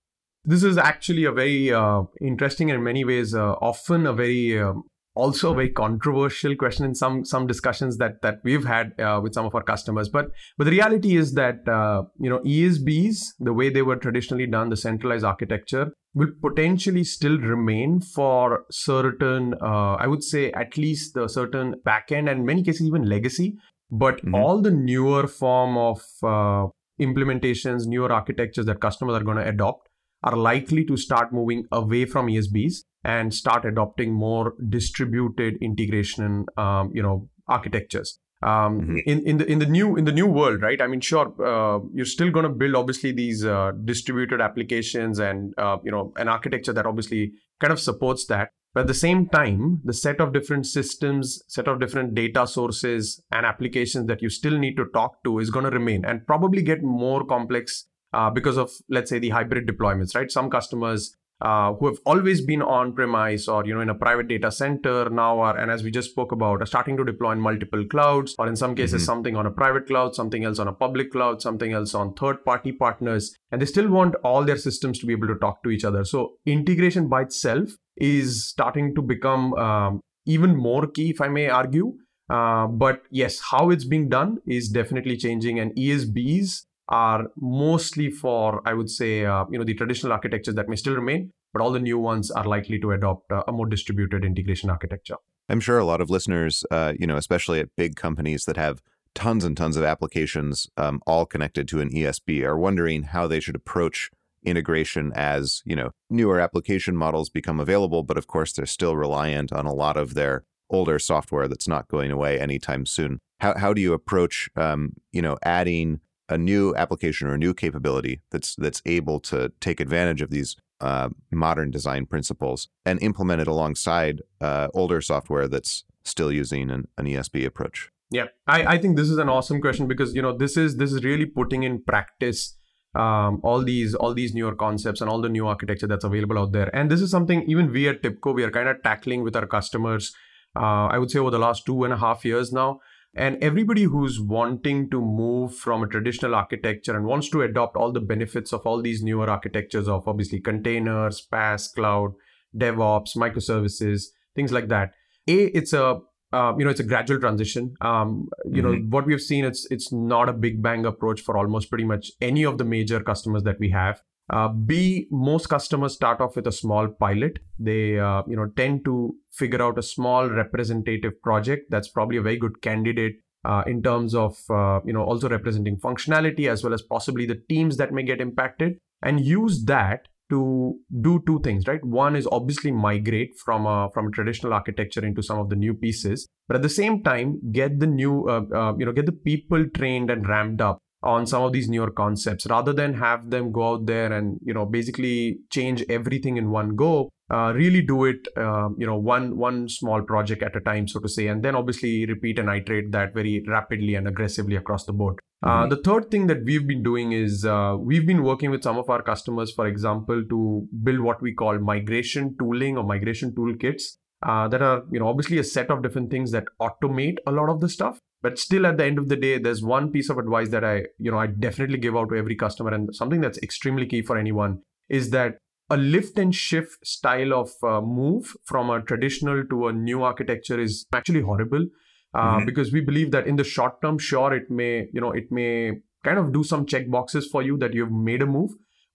This 0.44 0.62
is 0.62 0.78
actually 0.78 1.24
a 1.24 1.32
very 1.32 1.72
uh, 1.72 2.02
interesting 2.20 2.70
and 2.70 2.78
in 2.78 2.84
many 2.84 3.04
ways 3.04 3.34
uh, 3.34 3.52
often 3.54 4.06
a 4.06 4.12
very 4.12 4.58
um, 4.58 4.84
also 5.14 5.52
a 5.52 5.54
very 5.54 5.68
controversial 5.68 6.54
question 6.56 6.84
in 6.84 6.94
some 6.94 7.24
some 7.24 7.46
discussions 7.46 7.96
that 7.98 8.22
that 8.22 8.36
we've 8.44 8.64
had 8.64 8.92
uh, 9.00 9.20
with 9.22 9.34
some 9.34 9.44
of 9.44 9.54
our 9.54 9.62
customers 9.62 10.08
but 10.08 10.26
but 10.56 10.64
the 10.64 10.70
reality 10.70 11.16
is 11.16 11.34
that 11.34 11.68
uh, 11.68 12.02
you 12.18 12.30
know 12.30 12.38
esbs 12.40 13.18
the 13.38 13.52
way 13.52 13.68
they 13.68 13.82
were 13.82 13.96
traditionally 13.96 14.46
done 14.46 14.70
the 14.70 14.76
centralized 14.76 15.24
architecture 15.24 15.92
will 16.14 16.30
potentially 16.40 17.04
still 17.04 17.38
remain 17.38 18.00
for 18.00 18.64
certain 18.70 19.54
uh, 19.60 19.94
i 19.94 20.06
would 20.06 20.22
say 20.22 20.52
at 20.52 20.76
least 20.76 21.14
the 21.14 21.28
certain 21.28 21.74
backend 21.86 22.30
and 22.30 22.46
many 22.46 22.62
cases 22.62 22.86
even 22.86 23.08
legacy 23.08 23.54
but 23.90 24.16
mm-hmm. 24.18 24.34
all 24.34 24.60
the 24.60 24.70
newer 24.70 25.26
form 25.26 25.76
of 25.76 26.02
uh, 26.22 26.66
implementations 27.00 27.86
newer 27.86 28.12
architectures 28.12 28.66
that 28.66 28.80
customers 28.80 29.14
are 29.14 29.24
going 29.24 29.36
to 29.36 29.46
adopt 29.46 29.88
are 30.22 30.36
likely 30.36 30.84
to 30.84 30.96
start 30.96 31.32
moving 31.32 31.64
away 31.72 32.04
from 32.04 32.26
esbs 32.26 32.84
and 33.04 33.32
start 33.32 33.64
adopting 33.64 34.12
more 34.12 34.54
distributed 34.68 35.56
integration 35.62 36.44
um, 36.56 36.90
you 36.94 37.02
know 37.02 37.28
architectures 37.48 38.18
um, 38.42 38.80
mm-hmm. 38.80 38.96
in 39.06 39.26
in 39.26 39.38
the 39.38 39.46
in 39.46 39.58
the 39.58 39.66
new 39.66 39.96
in 39.96 40.04
the 40.04 40.12
new 40.12 40.26
world 40.26 40.62
right 40.62 40.80
i 40.80 40.86
mean 40.86 41.00
sure 41.00 41.32
uh, 41.44 41.78
you're 41.94 42.06
still 42.06 42.30
going 42.30 42.44
to 42.44 42.50
build 42.50 42.74
obviously 42.74 43.12
these 43.12 43.44
uh, 43.44 43.72
distributed 43.84 44.40
applications 44.40 45.18
and 45.18 45.54
uh, 45.58 45.78
you 45.82 45.90
know 45.90 46.12
an 46.16 46.28
architecture 46.28 46.72
that 46.72 46.86
obviously 46.86 47.32
kind 47.60 47.72
of 47.72 47.80
supports 47.80 48.26
that 48.26 48.50
but 48.74 48.82
at 48.82 48.86
the 48.86 48.94
same 48.94 49.28
time 49.28 49.80
the 49.84 49.92
set 49.92 50.20
of 50.20 50.32
different 50.32 50.66
systems 50.66 51.42
set 51.48 51.68
of 51.68 51.80
different 51.80 52.14
data 52.14 52.46
sources 52.46 53.22
and 53.30 53.44
applications 53.46 54.06
that 54.06 54.22
you 54.22 54.30
still 54.30 54.58
need 54.58 54.76
to 54.76 54.84
talk 54.94 55.22
to 55.24 55.38
is 55.38 55.50
going 55.50 55.64
to 55.64 55.70
remain 55.70 56.04
and 56.04 56.26
probably 56.26 56.62
get 56.62 56.82
more 56.82 57.24
complex 57.24 57.86
uh, 58.12 58.30
because 58.30 58.56
of 58.56 58.70
let's 58.88 59.10
say 59.10 59.18
the 59.18 59.30
hybrid 59.30 59.66
deployments 59.66 60.14
right? 60.14 60.30
Some 60.30 60.50
customers 60.50 61.16
uh, 61.42 61.72
who 61.74 61.86
have 61.86 61.98
always 62.04 62.40
been 62.40 62.60
on 62.60 62.92
premise 62.92 63.48
or 63.48 63.64
you 63.64 63.74
know 63.74 63.80
in 63.80 63.88
a 63.88 63.94
private 63.94 64.28
data 64.28 64.50
center 64.50 65.08
now 65.08 65.38
are 65.40 65.56
and 65.56 65.70
as 65.70 65.82
we 65.82 65.90
just 65.90 66.10
spoke 66.10 66.32
about 66.32 66.60
are 66.60 66.66
starting 66.66 66.96
to 66.96 67.04
deploy 67.04 67.32
in 67.32 67.40
multiple 67.40 67.84
clouds 67.86 68.34
or 68.38 68.46
in 68.46 68.56
some 68.56 68.74
cases 68.74 69.02
mm-hmm. 69.02 69.06
something 69.06 69.36
on 69.36 69.46
a 69.46 69.50
private 69.50 69.86
cloud 69.86 70.14
something 70.14 70.44
else 70.44 70.58
on 70.58 70.68
a 70.68 70.72
public 70.72 71.10
cloud 71.12 71.40
something 71.40 71.72
else 71.72 71.94
on 71.94 72.12
third 72.14 72.44
party 72.44 72.72
partners 72.72 73.34
and 73.50 73.62
they 73.62 73.66
still 73.66 73.88
want 73.88 74.14
all 74.16 74.44
their 74.44 74.58
systems 74.58 74.98
to 74.98 75.06
be 75.06 75.12
able 75.12 75.28
to 75.28 75.36
talk 75.36 75.62
to 75.62 75.70
each 75.70 75.84
other 75.84 76.04
so 76.04 76.32
integration 76.44 77.08
by 77.08 77.22
itself 77.22 77.70
is 77.96 78.46
starting 78.46 78.94
to 78.94 79.00
become 79.00 79.54
um, 79.54 80.00
even 80.26 80.54
more 80.54 80.86
key 80.86 81.10
if 81.10 81.20
i 81.20 81.28
may 81.28 81.48
argue 81.48 81.94
uh, 82.28 82.66
but 82.66 83.02
yes 83.10 83.40
how 83.50 83.70
it's 83.70 83.84
being 83.84 84.08
done 84.08 84.38
is 84.46 84.68
definitely 84.68 85.16
changing 85.16 85.58
and 85.58 85.74
esbs 85.76 86.66
are 86.90 87.28
mostly 87.36 88.10
for, 88.10 88.60
I 88.66 88.74
would 88.74 88.90
say, 88.90 89.24
uh, 89.24 89.44
you 89.50 89.58
know, 89.58 89.64
the 89.64 89.74
traditional 89.74 90.12
architectures 90.12 90.56
that 90.56 90.68
may 90.68 90.76
still 90.76 90.94
remain, 90.94 91.32
but 91.52 91.62
all 91.62 91.70
the 91.70 91.80
new 91.80 91.98
ones 91.98 92.30
are 92.30 92.44
likely 92.44 92.78
to 92.80 92.92
adopt 92.92 93.30
uh, 93.30 93.44
a 93.46 93.52
more 93.52 93.66
distributed 93.66 94.24
integration 94.24 94.70
architecture. 94.70 95.16
I'm 95.48 95.60
sure 95.60 95.78
a 95.78 95.84
lot 95.84 96.00
of 96.00 96.10
listeners, 96.10 96.64
uh, 96.70 96.94
you 96.98 97.06
know, 97.06 97.16
especially 97.16 97.60
at 97.60 97.74
big 97.76 97.96
companies 97.96 98.44
that 98.44 98.56
have 98.56 98.82
tons 99.14 99.44
and 99.44 99.56
tons 99.56 99.76
of 99.76 99.84
applications 99.84 100.68
um, 100.76 101.00
all 101.06 101.26
connected 101.26 101.66
to 101.68 101.80
an 101.80 101.90
ESB, 101.90 102.44
are 102.44 102.56
wondering 102.56 103.04
how 103.04 103.26
they 103.26 103.40
should 103.40 103.56
approach 103.56 104.10
integration 104.42 105.12
as 105.14 105.62
you 105.66 105.76
know 105.76 105.90
newer 106.08 106.40
application 106.40 106.96
models 106.96 107.28
become 107.28 107.60
available. 107.60 108.02
But 108.02 108.16
of 108.16 108.26
course, 108.26 108.52
they're 108.52 108.66
still 108.66 108.96
reliant 108.96 109.52
on 109.52 109.66
a 109.66 109.74
lot 109.74 109.96
of 109.96 110.14
their 110.14 110.44
older 110.70 110.98
software 110.98 111.48
that's 111.48 111.68
not 111.68 111.88
going 111.88 112.10
away 112.10 112.38
anytime 112.38 112.86
soon. 112.86 113.18
How 113.40 113.58
how 113.58 113.72
do 113.72 113.80
you 113.80 113.92
approach 113.92 114.48
um, 114.56 114.94
you 115.12 115.22
know 115.22 115.36
adding 115.42 116.00
a 116.30 116.38
new 116.38 116.74
application 116.76 117.28
or 117.28 117.34
a 117.34 117.38
new 117.38 117.52
capability 117.52 118.22
that's 118.30 118.54
that's 118.56 118.80
able 118.86 119.20
to 119.20 119.52
take 119.60 119.80
advantage 119.80 120.22
of 120.22 120.30
these 120.30 120.56
uh, 120.80 121.10
modern 121.30 121.70
design 121.70 122.06
principles 122.06 122.68
and 122.86 123.02
implement 123.02 123.42
it 123.42 123.48
alongside 123.48 124.22
uh, 124.40 124.68
older 124.72 125.00
software 125.02 125.46
that's 125.48 125.84
still 126.04 126.32
using 126.32 126.70
an, 126.70 126.88
an 126.96 127.06
ESB 127.06 127.44
approach? 127.44 127.90
Yeah, 128.10 128.26
I, 128.46 128.64
I 128.74 128.78
think 128.78 128.96
this 128.96 129.10
is 129.10 129.18
an 129.18 129.28
awesome 129.28 129.60
question 129.60 129.86
because 129.86 130.14
you 130.14 130.22
know 130.22 130.36
this 130.36 130.56
is 130.56 130.76
this 130.76 130.92
is 130.92 131.04
really 131.04 131.26
putting 131.26 131.64
in 131.64 131.82
practice 131.82 132.56
um, 132.94 133.40
all 133.42 133.62
these 133.62 133.94
all 133.94 134.14
these 134.14 134.34
newer 134.34 134.54
concepts 134.54 135.00
and 135.00 135.10
all 135.10 135.20
the 135.20 135.28
new 135.28 135.46
architecture 135.46 135.86
that's 135.86 136.04
available 136.04 136.38
out 136.38 136.52
there. 136.52 136.74
And 136.74 136.90
this 136.90 137.02
is 137.02 137.10
something 137.10 137.44
even 137.48 137.72
we 137.72 137.88
at 137.88 138.02
Tibco 138.02 138.34
we 138.34 138.42
are 138.44 138.50
kind 138.50 138.68
of 138.68 138.82
tackling 138.82 139.22
with 139.22 139.36
our 139.36 139.46
customers. 139.46 140.12
Uh, 140.56 140.86
I 140.86 140.98
would 140.98 141.10
say 141.10 141.20
over 141.20 141.30
the 141.30 141.38
last 141.38 141.64
two 141.64 141.84
and 141.84 141.92
a 141.92 141.96
half 141.96 142.24
years 142.24 142.52
now, 142.52 142.80
and 143.14 143.42
everybody 143.42 143.84
who's 143.84 144.20
wanting 144.20 144.88
to 144.90 145.00
move 145.00 145.54
from 145.54 145.82
a 145.82 145.88
traditional 145.88 146.34
architecture 146.34 146.96
and 146.96 147.06
wants 147.06 147.28
to 147.30 147.42
adopt 147.42 147.76
all 147.76 147.90
the 147.90 148.00
benefits 148.00 148.52
of 148.52 148.64
all 148.66 148.80
these 148.80 149.02
newer 149.02 149.28
architectures 149.28 149.88
of 149.88 150.06
obviously 150.06 150.40
containers, 150.40 151.26
PaaS, 151.32 151.74
cloud, 151.74 152.12
DevOps, 152.56 153.16
microservices, 153.16 154.04
things 154.34 154.52
like 154.52 154.68
that. 154.68 154.92
A, 155.28 155.44
it's 155.56 155.72
a 155.72 156.00
uh, 156.32 156.54
you 156.56 156.64
know 156.64 156.70
it's 156.70 156.80
a 156.80 156.84
gradual 156.84 157.18
transition. 157.18 157.74
Um, 157.80 158.28
you 158.44 158.62
mm-hmm. 158.62 158.72
know 158.72 158.78
what 158.90 159.06
we've 159.06 159.20
seen 159.20 159.44
it's 159.44 159.66
it's 159.70 159.92
not 159.92 160.28
a 160.28 160.32
big 160.32 160.62
bang 160.62 160.86
approach 160.86 161.20
for 161.20 161.36
almost 161.36 161.68
pretty 161.68 161.84
much 161.84 162.12
any 162.20 162.44
of 162.44 162.58
the 162.58 162.64
major 162.64 163.00
customers 163.00 163.42
that 163.42 163.58
we 163.58 163.70
have. 163.70 164.00
Uh, 164.32 164.48
B, 164.48 165.08
most 165.10 165.48
customers 165.48 165.94
start 165.94 166.20
off 166.20 166.36
with 166.36 166.46
a 166.46 166.52
small 166.52 166.86
pilot. 166.88 167.40
They, 167.58 167.98
uh, 167.98 168.22
you 168.28 168.36
know, 168.36 168.46
tend 168.56 168.84
to 168.84 169.16
figure 169.32 169.60
out 169.60 169.78
a 169.78 169.82
small 169.82 170.28
representative 170.28 171.20
project 171.20 171.70
that's 171.70 171.88
probably 171.88 172.16
a 172.16 172.22
very 172.22 172.36
good 172.36 172.62
candidate 172.62 173.16
uh, 173.44 173.64
in 173.66 173.82
terms 173.82 174.14
of, 174.14 174.38
uh, 174.50 174.80
you 174.84 174.92
know, 174.92 175.02
also 175.02 175.28
representing 175.28 175.78
functionality 175.78 176.48
as 176.48 176.62
well 176.62 176.74
as 176.74 176.82
possibly 176.82 177.26
the 177.26 177.42
teams 177.48 177.76
that 177.78 177.92
may 177.92 178.04
get 178.04 178.20
impacted, 178.20 178.78
and 179.02 179.20
use 179.20 179.64
that 179.64 180.06
to 180.28 180.78
do 181.00 181.20
two 181.26 181.40
things. 181.40 181.66
Right. 181.66 181.84
One 181.84 182.14
is 182.14 182.28
obviously 182.30 182.70
migrate 182.70 183.36
from 183.36 183.66
a 183.66 183.88
from 183.92 184.08
a 184.08 184.10
traditional 184.10 184.52
architecture 184.54 185.04
into 185.04 185.22
some 185.22 185.40
of 185.40 185.48
the 185.48 185.56
new 185.56 185.74
pieces, 185.74 186.28
but 186.46 186.54
at 186.56 186.62
the 186.62 186.68
same 186.68 187.02
time 187.02 187.40
get 187.50 187.80
the 187.80 187.86
new, 187.88 188.28
uh, 188.28 188.42
uh, 188.54 188.76
you 188.76 188.86
know, 188.86 188.92
get 188.92 189.06
the 189.06 189.12
people 189.12 189.66
trained 189.74 190.08
and 190.08 190.28
ramped 190.28 190.60
up 190.60 190.78
on 191.02 191.26
some 191.26 191.42
of 191.42 191.52
these 191.52 191.68
newer 191.68 191.90
concepts. 191.90 192.46
Rather 192.46 192.72
than 192.72 192.94
have 192.94 193.30
them 193.30 193.52
go 193.52 193.72
out 193.72 193.86
there 193.86 194.12
and 194.12 194.38
you 194.42 194.54
know 194.54 194.66
basically 194.66 195.38
change 195.50 195.84
everything 195.88 196.36
in 196.36 196.50
one 196.50 196.76
go 196.76 197.10
uh, 197.32 197.52
really 197.54 197.80
do 197.80 198.04
it 198.04 198.26
uh, 198.36 198.68
you 198.76 198.86
know 198.86 198.96
one 198.96 199.36
one 199.36 199.68
small 199.68 200.02
project 200.02 200.42
at 200.42 200.56
a 200.56 200.60
time 200.60 200.88
so 200.88 200.98
to 200.98 201.08
say 201.08 201.28
and 201.28 201.42
then 201.42 201.54
obviously 201.54 202.04
repeat 202.06 202.38
and 202.38 202.48
iterate 202.48 202.90
that 202.90 203.14
very 203.14 203.44
rapidly 203.46 203.94
and 203.94 204.08
aggressively 204.08 204.56
across 204.56 204.84
the 204.84 204.92
board. 204.92 205.18
Uh, 205.42 205.48
mm-hmm. 205.48 205.70
the 205.70 205.76
third 205.76 206.10
thing 206.10 206.26
that 206.26 206.44
we've 206.44 206.66
been 206.66 206.82
doing 206.82 207.12
is 207.12 207.44
uh, 207.44 207.76
we've 207.78 208.06
been 208.06 208.22
working 208.22 208.50
with 208.50 208.62
some 208.62 208.76
of 208.76 208.90
our 208.90 209.02
customers 209.02 209.52
for 209.52 209.66
example 209.66 210.22
to 210.28 210.66
build 210.82 211.00
what 211.00 211.22
we 211.22 211.32
call 211.32 211.58
migration 211.58 212.36
tooling 212.38 212.76
or 212.76 212.84
migration 212.84 213.32
toolkits 213.32 213.96
uh, 214.26 214.48
that 214.48 214.60
are 214.60 214.82
you 214.90 214.98
know 214.98 215.08
obviously 215.08 215.38
a 215.38 215.44
set 215.44 215.70
of 215.70 215.82
different 215.82 216.10
things 216.10 216.32
that 216.32 216.44
automate 216.60 217.16
a 217.26 217.32
lot 217.32 217.48
of 217.48 217.60
the 217.60 217.68
stuff 217.68 218.00
but 218.22 218.38
still 218.38 218.66
at 218.66 218.76
the 218.76 218.84
end 218.84 218.98
of 218.98 219.08
the 219.08 219.16
day 219.16 219.38
there's 219.38 219.62
one 219.62 219.90
piece 219.90 220.10
of 220.10 220.18
advice 220.18 220.50
that 220.50 220.64
i 220.64 220.82
you 220.98 221.10
know 221.10 221.18
i 221.18 221.26
definitely 221.26 221.78
give 221.78 221.96
out 221.96 222.08
to 222.08 222.16
every 222.16 222.36
customer. 222.36 222.72
And 222.72 222.94
something 222.94 223.20
that's 223.20 223.38
extremely 223.38 223.86
key 223.86 224.02
for 224.02 224.16
anyone 224.16 224.60
is 224.88 225.10
that 225.10 225.38
a 225.68 225.76
lift 225.76 226.18
and 226.18 226.34
shift 226.34 226.84
style 226.84 227.32
of 227.32 227.50
uh, 227.62 227.80
move 227.80 228.36
from 228.44 228.70
a 228.70 228.82
traditional 228.82 229.44
to 229.46 229.68
a 229.68 229.72
new 229.72 230.02
architecture 230.02 230.60
is 230.60 230.86
actually 230.92 231.22
horrible. 231.22 231.66
Uh, 232.12 232.38
mm-hmm. 232.38 232.44
because 232.44 232.72
we 232.72 232.80
believe 232.80 233.12
that 233.12 233.28
in 233.28 233.36
the 233.36 233.44
short 233.44 233.80
term 233.80 233.96
sure 233.96 234.34
it 234.34 234.50
may 234.50 234.88
you 234.92 235.00
know 235.00 235.12
it 235.12 235.30
may 235.30 235.70
kind 236.02 236.18
of 236.18 236.32
do 236.32 236.42
some 236.42 236.66
check 236.66 236.90
boxes 236.90 237.28
for 237.28 237.40
you 237.40 237.56
that 237.56 237.72
you've 237.72 237.92
made 237.92 238.20
a 238.20 238.26
move 238.26 238.50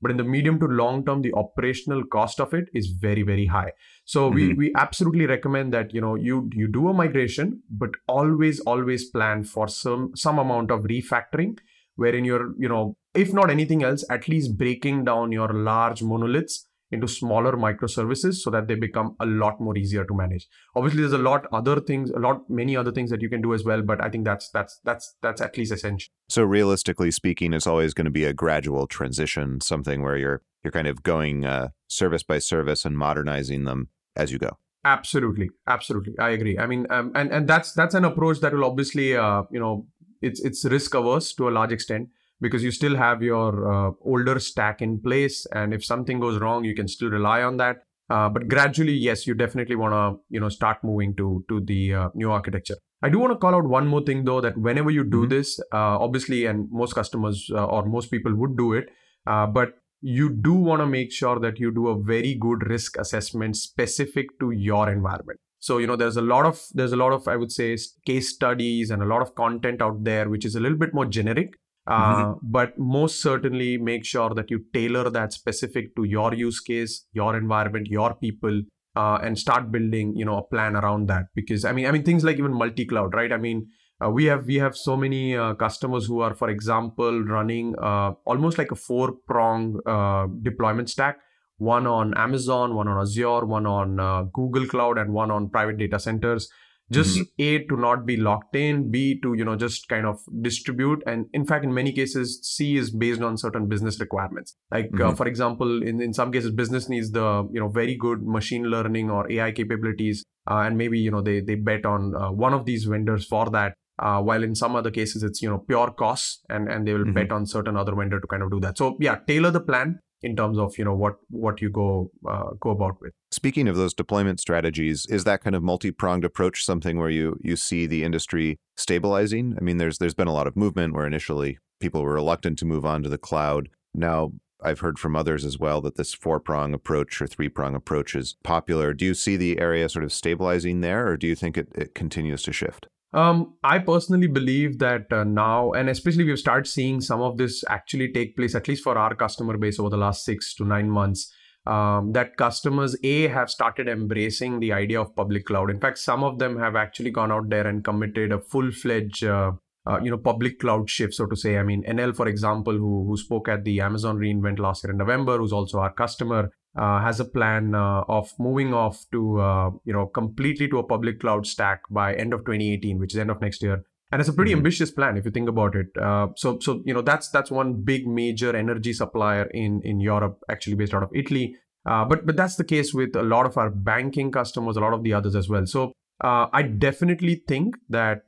but 0.06 0.12
in 0.12 0.18
the 0.18 0.24
medium 0.24 0.60
to 0.60 0.68
long 0.68 1.04
term 1.04 1.24
the 1.24 1.34
operational 1.34 2.04
cost 2.16 2.40
of 2.40 2.54
it 2.54 2.66
is 2.76 2.90
very 3.06 3.24
very 3.24 3.48
high 3.48 3.72
so 4.04 4.26
mm-hmm. 4.26 4.36
we 4.36 4.54
we 4.54 4.72
absolutely 4.78 5.26
recommend 5.26 5.74
that 5.74 5.96
you 5.96 6.00
know 6.00 6.14
you 6.14 6.48
you 6.54 6.68
do 6.68 6.90
a 6.90 6.94
migration 6.94 7.60
but 7.72 7.90
always 8.08 8.60
always 8.74 9.06
plan 9.10 9.44
for 9.44 9.68
some 9.68 10.12
some 10.16 10.38
amount 10.38 10.70
of 10.70 10.84
refactoring 10.92 11.58
wherein 11.96 12.24
you're 12.24 12.54
you 12.60 12.70
know 12.70 12.96
if 13.16 13.34
not 13.34 13.50
anything 13.50 13.82
else 13.82 14.06
at 14.12 14.28
least 14.28 14.56
breaking 14.60 15.04
down 15.04 15.32
your 15.32 15.52
large 15.72 16.04
monoliths 16.04 16.68
into 16.96 17.08
smaller 17.08 17.54
microservices 17.54 18.36
so 18.36 18.50
that 18.50 18.68
they 18.68 18.76
become 18.76 19.16
a 19.20 19.26
lot 19.26 19.62
more 19.62 19.78
easier 19.78 20.04
to 20.06 20.16
manage. 20.16 20.48
Obviously 20.76 21.02
there's 21.02 21.14
a 21.14 21.18
lot 21.18 21.46
other 21.52 21.80
things 21.80 22.10
a 22.10 22.20
lot 22.20 22.50
many 22.50 22.76
other 22.76 22.92
things 22.92 23.12
that 23.12 23.22
you 23.22 23.30
can 23.30 23.42
do 23.42 23.54
as 23.54 23.64
well 23.64 23.82
but 23.82 24.04
i 24.04 24.10
think 24.10 24.26
that's 24.26 24.50
that's 24.50 24.80
that's 24.84 25.16
that's 25.22 25.42
at 25.42 25.58
least 25.58 25.72
essential. 25.72 26.12
So 26.30 26.44
realistically 26.44 27.12
speaking 27.12 27.54
it's 27.54 27.68
always 27.68 27.94
going 27.94 28.06
to 28.06 28.12
be 28.12 28.26
a 28.26 28.34
gradual 28.34 28.88
transition 28.88 29.62
something 29.62 30.02
where 30.02 30.18
you're 30.18 30.42
you're 30.64 30.72
kind 30.72 30.88
of 30.88 31.04
going 31.04 31.46
uh, 31.46 31.70
service 31.88 32.24
by 32.24 32.40
service 32.40 32.86
and 32.86 32.98
modernizing 32.98 33.66
them 33.66 33.90
as 34.16 34.32
you 34.32 34.40
go. 34.40 34.58
Absolutely. 34.84 35.50
Absolutely. 35.68 36.18
I 36.20 36.30
agree. 36.30 36.58
I 36.58 36.66
mean 36.66 36.88
um, 36.90 37.12
and 37.16 37.32
and 37.32 37.48
that's 37.48 37.74
that's 37.74 37.94
an 37.94 38.06
approach 38.06 38.40
that 38.40 38.54
will 38.54 38.66
obviously 38.66 39.16
uh, 39.16 39.44
you 39.52 39.60
know 39.60 39.88
it's 40.22 40.40
it's 40.42 40.66
risk 40.66 40.96
averse 40.96 41.34
to 41.34 41.50
a 41.50 41.52
large 41.52 41.72
extent 41.72 42.10
because 42.42 42.64
you 42.64 42.72
still 42.72 42.96
have 42.96 43.22
your 43.24 43.52
uh, 43.72 43.92
older 44.02 44.40
stack 44.40 44.82
in 44.82 45.00
place 45.02 45.46
and 45.54 45.74
if 45.74 45.84
something 45.86 46.20
goes 46.20 46.40
wrong 46.40 46.64
you 46.64 46.76
can 46.76 46.88
still 46.88 47.10
rely 47.10 47.42
on 47.42 47.58
that 47.58 47.78
uh, 48.10 48.30
but 48.30 48.48
gradually 48.48 48.94
yes 48.94 49.26
you 49.28 49.34
definitely 49.34 49.76
want 49.76 49.94
to 49.94 50.22
you 50.30 50.40
know 50.40 50.50
start 50.50 50.78
moving 50.84 51.16
to 51.16 51.44
to 51.50 51.60
the 51.62 51.94
uh, 51.94 52.10
new 52.14 52.32
architecture 52.32 52.76
I 53.04 53.10
do 53.10 53.20
want 53.20 53.34
to 53.34 53.38
call 53.38 53.54
out 53.54 53.66
one 53.66 53.88
more 53.88 54.02
thing 54.02 54.24
though 54.26 54.42
that 54.42 54.58
whenever 54.58 54.90
you 54.90 55.04
do 55.04 55.26
Mhm. 55.26 55.30
this, 55.30 55.60
uh, 55.72 55.98
obviously, 56.06 56.46
and 56.46 56.68
most 56.72 56.96
customers 56.96 57.42
uh, 57.54 57.66
or 57.66 57.86
most 57.86 58.10
people 58.10 58.34
would 58.36 58.56
do 58.58 58.74
it, 58.74 58.88
uh, 59.28 59.46
but 59.46 59.74
you 60.02 60.30
do 60.48 60.54
want 60.54 60.82
to 60.82 60.88
make 60.88 61.12
sure 61.12 61.38
that 61.40 61.60
you 61.60 61.72
do 61.72 61.88
a 61.90 62.02
very 62.02 62.34
good 62.46 62.66
risk 62.68 62.98
assessment 62.98 63.58
specific 63.58 64.32
to 64.40 64.50
your 64.52 64.90
environment. 64.90 65.40
So 65.60 65.78
you 65.78 65.86
know, 65.88 65.96
there's 65.96 66.18
a 66.18 66.22
lot 66.22 66.46
of 66.46 66.64
there's 66.74 66.94
a 66.94 67.02
lot 67.04 67.14
of 67.14 67.28
I 67.28 67.36
would 67.36 67.52
say 67.52 67.78
case 68.08 68.34
studies 68.34 68.90
and 68.90 69.04
a 69.04 69.06
lot 69.14 69.22
of 69.22 69.36
content 69.36 69.82
out 69.82 70.04
there 70.04 70.28
which 70.30 70.46
is 70.46 70.56
a 70.56 70.60
little 70.60 70.78
bit 70.78 70.94
more 70.94 71.06
generic. 71.06 71.54
Uh, 71.88 72.34
But 72.42 72.78
most 72.78 73.22
certainly, 73.22 73.78
make 73.78 74.06
sure 74.06 74.34
that 74.34 74.50
you 74.50 74.66
tailor 74.74 75.10
that 75.12 75.34
specific 75.34 75.96
to 75.96 76.04
your 76.04 76.34
use 76.34 76.60
case, 76.60 77.06
your 77.14 77.36
environment, 77.38 77.88
your 77.88 78.16
people, 78.16 78.62
uh, 78.96 79.20
and 79.22 79.38
start 79.38 79.72
building 79.72 80.16
you 80.16 80.26
know 80.26 80.38
a 80.38 80.44
plan 80.44 80.76
around 80.76 81.08
that. 81.08 81.26
Because 81.36 81.66
i 81.66 81.72
mean 81.72 81.86
i 81.86 81.92
mean 81.92 82.04
things 82.04 82.24
like 82.24 82.38
even 82.38 82.54
multi-cloud 82.54 83.14
right? 83.14 83.32
I 83.32 83.38
mean 83.38 83.68
uh, 84.04 84.10
we 84.10 84.26
have 84.26 84.46
we 84.46 84.56
have 84.56 84.76
so 84.76 84.98
many 84.98 85.36
uh, 85.36 85.54
customers 85.54 86.06
who 86.06 86.22
are 86.22 86.34
for 86.34 86.50
example 86.50 87.24
running 87.24 87.76
uh, 87.78 88.12
almost 88.26 88.58
like 88.58 88.72
a 88.72 88.76
four 88.76 89.14
prong 89.28 89.80
uh, 89.86 90.28
deployment 90.42 90.90
stack. 90.90 91.20
One 91.58 91.88
on 91.88 92.14
amazon 92.18 92.76
one 92.76 92.90
on 92.90 93.02
azure 93.02 93.46
one 93.46 93.66
on 93.66 94.30
google 94.34 94.66
cloud 94.68 94.98
and 94.98 95.14
one 95.14 95.32
on 95.32 95.50
private 95.50 95.78
data 95.78 95.98
centers 96.00 96.50
just 96.92 97.20
a 97.40 97.60
to 97.66 97.76
not 97.78 98.06
be 98.06 98.16
locked 98.16 98.56
in 98.56 98.92
b 98.92 99.20
to 99.22 99.34
you 99.34 99.44
know 99.44 99.56
just 99.56 99.88
kind 99.90 100.06
of 100.06 100.20
distribute 100.42 101.02
and 101.08 101.26
in 101.34 101.46
fact 101.46 101.64
in 101.66 101.74
many 101.74 101.92
cases 101.92 102.40
c 102.44 102.78
is 102.78 102.92
based 102.92 103.22
on 103.22 103.38
certain 103.38 103.68
business 103.68 104.00
requirements 104.00 104.56
like 104.72 104.90
uh, 104.94 105.06
Mhm. 105.12 105.18
for 105.18 105.28
example 105.28 105.82
in, 105.82 106.00
in 106.02 106.14
some 106.14 106.32
cases 106.32 106.52
business 106.52 106.88
needs 106.88 107.10
the 107.12 107.48
you 107.52 107.60
know 107.60 107.70
very 107.70 107.96
good 107.96 108.22
machine 108.38 108.64
learning 108.66 109.10
or 109.10 109.30
ai 109.32 109.52
capabilities 109.52 110.24
uh, 110.52 110.60
and 110.66 110.78
maybe 110.78 111.00
you 111.00 111.10
know 111.10 111.22
they 111.22 111.40
they 111.42 111.56
bet 111.56 111.86
on 111.86 112.14
uh, 112.16 112.32
one 112.32 112.54
of 112.54 112.66
these 112.66 112.86
vendors 112.86 113.26
for 113.26 113.50
that 113.50 113.74
uh, 113.98 114.22
while 114.22 114.44
in 114.44 114.54
some 114.54 114.76
other 114.76 114.92
cases 114.92 115.24
it's 115.24 115.42
you 115.42 115.50
know 115.50 115.58
pure 115.58 115.90
costs 115.92 116.42
and 116.50 116.70
and 116.70 116.86
they 116.88 116.94
will 116.94 117.06
Mhm. 117.06 117.16
bet 117.16 117.32
on 117.32 117.46
certain 117.48 117.76
other 117.76 117.96
vendor 117.96 118.20
to 118.20 118.28
kind 118.28 118.44
of 118.44 118.52
do 118.52 118.60
that 118.60 118.78
so 118.78 118.96
yeah 119.00 119.18
tailor 119.28 119.52
the 119.52 119.66
plan 119.72 120.00
in 120.26 120.36
terms 120.36 120.58
of 120.58 120.78
you 120.78 120.84
know 120.84 120.96
what 120.96 121.16
what 121.30 121.62
you 121.62 121.70
go 121.70 122.12
uh, 122.28 122.50
go 122.60 122.72
about 122.72 123.00
with 123.02 123.14
Speaking 123.32 123.68
of 123.68 123.76
those 123.76 123.94
deployment 123.94 124.40
strategies, 124.40 125.06
is 125.08 125.26
that 125.26 125.44
kind 125.44 125.58
of 125.58 125.62
multi-pronged 125.62 126.24
approach 126.24 126.64
something 126.64 126.98
where 126.98 127.10
you 127.10 127.38
you 127.42 127.58
see 127.58 127.86
the 127.86 128.04
industry 128.04 128.58
stabilizing? 128.78 129.56
I 129.58 129.62
mean, 129.62 129.78
there's 129.78 129.98
there's 129.98 130.14
been 130.14 130.30
a 130.30 130.34
lot 130.34 130.48
of 130.48 130.56
movement 130.56 130.94
where 130.94 131.06
initially 131.06 131.60
people 131.82 132.02
were 132.02 132.14
reluctant 132.14 132.58
to 132.60 132.66
move 132.66 132.86
on 132.86 133.04
to 133.04 133.10
the 133.10 133.18
cloud. 133.18 133.68
Now 133.94 134.32
I've 134.64 134.80
heard 134.80 134.98
from 134.98 135.16
others 135.16 135.44
as 135.44 135.60
well 135.60 135.82
that 135.82 135.98
this 135.98 136.14
four-prong 136.14 136.74
approach 136.74 137.22
or 137.22 137.28
three-prong 137.28 137.76
approach 137.76 138.16
is 138.16 138.38
popular. 138.42 138.94
Do 138.94 139.04
you 139.04 139.14
see 139.14 139.36
the 139.36 139.60
area 139.60 139.90
sort 139.90 140.06
of 140.06 140.14
stabilizing 140.14 140.80
there, 140.80 141.06
or 141.08 141.18
do 141.18 141.28
you 141.28 141.36
think 141.36 141.58
it, 141.58 141.68
it 141.76 141.94
continues 141.94 142.42
to 142.44 142.54
shift? 142.54 142.88
Um, 143.16 143.54
I 143.64 143.80
personally 143.80 144.28
believe 144.28 144.78
that 144.80 145.12
uh, 145.12 145.24
now, 145.24 145.72
and 145.72 145.90
especially 145.90 146.26
we've 146.26 146.38
started 146.38 146.68
seeing 146.68 147.00
some 147.00 147.22
of 147.22 147.38
this 147.38 147.64
actually 147.70 148.12
take 148.12 148.36
place, 148.36 148.56
at 148.56 148.68
least 148.68 148.84
for 148.84 148.98
our 148.98 149.16
customer 149.16 149.58
base 149.58 149.80
over 149.80 149.90
the 149.90 149.98
last 149.98 150.26
six 150.26 150.54
to 150.56 150.66
nine 150.66 150.90
months. 150.90 151.32
Um, 151.66 152.12
that 152.12 152.36
customers 152.38 152.96
a 153.04 153.28
have 153.30 153.50
started 153.50 153.88
embracing 153.88 154.60
the 154.60 154.74
idea 154.74 155.02
of 155.02 155.16
public 155.16 155.46
cloud. 155.46 155.72
In 155.72 155.80
fact, 155.80 155.98
some 155.98 156.24
of 156.24 156.40
them 156.40 156.60
have 156.60 156.76
actually 156.76 157.10
gone 157.10 157.32
out 157.32 157.50
there 157.50 157.66
and 157.66 157.84
committed 157.84 158.34
a 158.34 158.40
full-fledged, 158.40 159.24
uh, 159.24 159.54
uh, 159.88 160.00
you 160.04 160.12
know, 160.12 160.18
public 160.18 160.60
cloud 160.60 160.90
shift, 160.90 161.14
so 161.14 161.26
to 161.26 161.36
say. 161.38 161.58
I 161.58 161.64
mean, 161.64 161.84
Enel, 161.84 162.16
for 162.16 162.28
example, 162.28 162.78
who 162.78 163.08
who 163.08 163.18
spoke 163.18 163.48
at 163.48 163.64
the 163.64 163.80
Amazon 163.80 164.18
reInvent 164.18 164.60
last 164.60 164.84
year 164.84 164.92
in 164.92 164.98
November, 164.98 165.38
who's 165.38 165.54
also 165.54 165.80
our 165.80 165.94
customer, 165.94 166.52
uh, 166.76 167.02
has 167.02 167.20
a 167.20 167.26
plan 167.26 167.74
uh, 167.76 168.02
of 168.08 168.32
moving 168.40 168.74
off 168.74 169.06
to 169.12 169.40
uh, 169.40 169.70
you 169.86 169.94
know 169.94 170.06
completely 170.08 170.68
to 170.68 170.80
a 170.80 170.84
public 170.84 171.20
cloud 171.20 171.46
stack 171.48 171.82
by 171.90 172.14
end 172.14 172.34
of 172.34 172.42
2018 172.42 173.00
which 173.00 173.14
is 173.14 173.20
end 173.20 173.32
of 173.32 173.42
next 173.42 173.62
year. 173.64 173.84
And 174.12 174.22
it's 174.22 174.30
a 174.30 174.34
pretty 174.34 174.52
Mhm. 174.52 174.58
ambitious 174.58 174.92
plan 174.92 175.18
if 175.18 175.26
you 175.26 175.32
think 175.32 175.50
about 175.50 175.76
it. 175.76 175.88
Uh, 176.00 176.28
so 176.36 176.60
so 176.60 176.82
you 176.86 176.94
know 176.94 177.02
that's 177.02 177.30
that's 177.30 177.52
one 177.52 177.82
big 177.84 178.08
major 178.08 178.56
energy 178.56 178.94
supplier 178.94 179.46
in 179.64 179.82
in 179.84 180.00
europe 180.00 180.40
actually 180.50 180.76
based 180.76 180.94
out 180.94 181.04
of 181.04 181.10
italy. 181.14 181.56
Uh, 181.86 182.04
but 182.06 182.26
but 182.26 182.36
that's 182.36 182.56
the 182.56 182.64
case 182.64 182.94
with 182.94 183.16
a 183.16 183.24
lot 183.24 183.46
of 183.46 183.58
our 183.58 183.70
banking 183.70 184.32
customers 184.32 184.78
a 184.78 184.80
lot 184.80 184.94
of 184.94 185.04
the 185.04 185.14
others 185.14 185.36
as 185.36 185.50
well. 185.50 185.66
So 185.66 185.92
uh, 186.24 186.48
i 186.54 186.62
definitely 186.62 187.44
think 187.48 187.76
that 187.90 188.22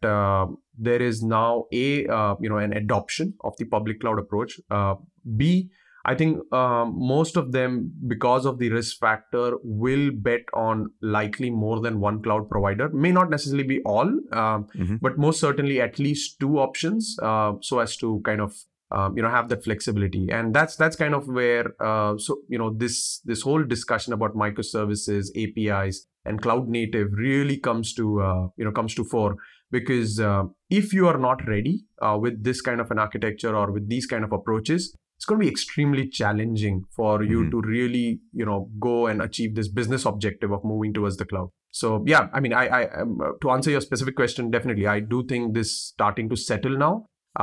there 0.88 1.02
is 1.02 1.24
now 1.24 1.66
a 1.74 2.06
uh, 2.08 2.36
you 2.40 2.50
know 2.50 2.58
an 2.58 2.74
adoption 2.74 3.34
of 3.44 3.56
the 3.58 3.66
public 3.66 4.00
cloud 4.02 4.20
approach. 4.20 4.60
Uh, 4.70 4.96
b 5.36 5.70
I 6.08 6.16
think 6.16 6.40
um, 6.54 6.94
most 6.98 7.36
of 7.36 7.52
them, 7.52 7.92
because 8.08 8.46
of 8.46 8.60
the 8.60 8.70
risk 8.72 8.98
factor, 9.00 9.58
will 9.64 10.12
bet 10.28 10.46
on 10.54 10.92
likely 11.02 11.50
more 11.50 11.82
than 11.82 12.00
one 12.00 12.22
cloud 12.24 12.50
provider. 12.50 12.88
May 12.90 13.12
not 13.12 13.30
necessarily 13.30 13.68
be 13.74 13.82
all, 13.94 14.08
um, 14.42 14.68
Mhm. 14.76 15.00
but 15.02 15.18
most 15.18 15.42
certainly 15.42 15.82
at 15.82 16.00
least 16.00 16.40
two 16.40 16.60
options, 16.60 17.18
uh, 17.22 17.54
so 17.62 17.80
as 17.80 17.98
to 17.98 18.22
kind 18.32 18.42
of 18.42 18.56
um, 18.98 19.18
you 19.18 19.22
know 19.24 19.30
have 19.30 19.50
that 19.50 19.66
flexibility. 19.66 20.30
And 20.32 20.54
that's 20.58 20.78
that's 20.78 20.96
kind 20.96 21.14
of 21.14 21.28
where 21.28 21.66
uh, 21.84 22.18
so 22.18 22.38
you 22.48 22.58
know 22.58 22.70
this 22.84 23.20
this 23.26 23.42
whole 23.42 23.64
discussion 23.66 24.14
about 24.14 24.34
microservices, 24.34 25.28
APIs, 25.36 26.08
and 26.26 26.42
cloud 26.42 26.70
native 26.70 27.10
really 27.14 27.58
comes 27.58 27.94
to 27.96 28.22
uh, 28.22 28.48
you 28.56 28.64
know 28.66 28.72
comes 28.72 28.96
to 28.96 29.04
fore 29.04 29.36
because 29.72 30.20
uh, 30.22 30.44
if 30.70 30.94
you 30.94 31.08
are 31.08 31.18
not 31.18 31.46
ready 31.48 31.84
uh, 32.02 32.18
with 32.22 32.44
this 32.44 32.62
kind 32.62 32.80
of 32.80 32.90
an 32.92 33.00
architecture 33.00 33.54
or 33.56 33.72
with 33.72 33.90
these 33.90 34.06
kind 34.06 34.24
of 34.24 34.32
approaches 34.32 34.96
it's 35.18 35.26
going 35.26 35.40
to 35.40 35.46
be 35.46 35.52
extremely 35.52 36.08
challenging 36.08 36.84
for 36.96 37.24
you 37.24 37.40
Mhm. 37.44 37.52
to 37.52 37.62
really 37.62 38.20
you 38.42 38.46
know 38.50 38.70
go 38.80 38.96
and 39.08 39.22
achieve 39.28 39.56
this 39.60 39.68
business 39.80 40.06
objective 40.06 40.52
of 40.58 40.64
moving 40.72 40.94
towards 40.98 41.18
the 41.18 41.26
cloud 41.26 41.50
so 41.72 42.04
yeah 42.14 42.28
i 42.34 42.40
mean 42.46 42.54
i 42.54 42.66
i 42.80 42.82
um, 43.02 43.20
uh, 43.28 43.32
to 43.42 43.50
answer 43.56 43.72
your 43.76 43.82
specific 43.86 44.16
question 44.16 44.52
definitely 44.58 44.86
i 44.96 45.00
do 45.14 45.24
think 45.32 45.54
this 45.60 45.72
starting 45.86 46.30
to 46.34 46.36
settle 46.36 46.78
now 46.88 46.94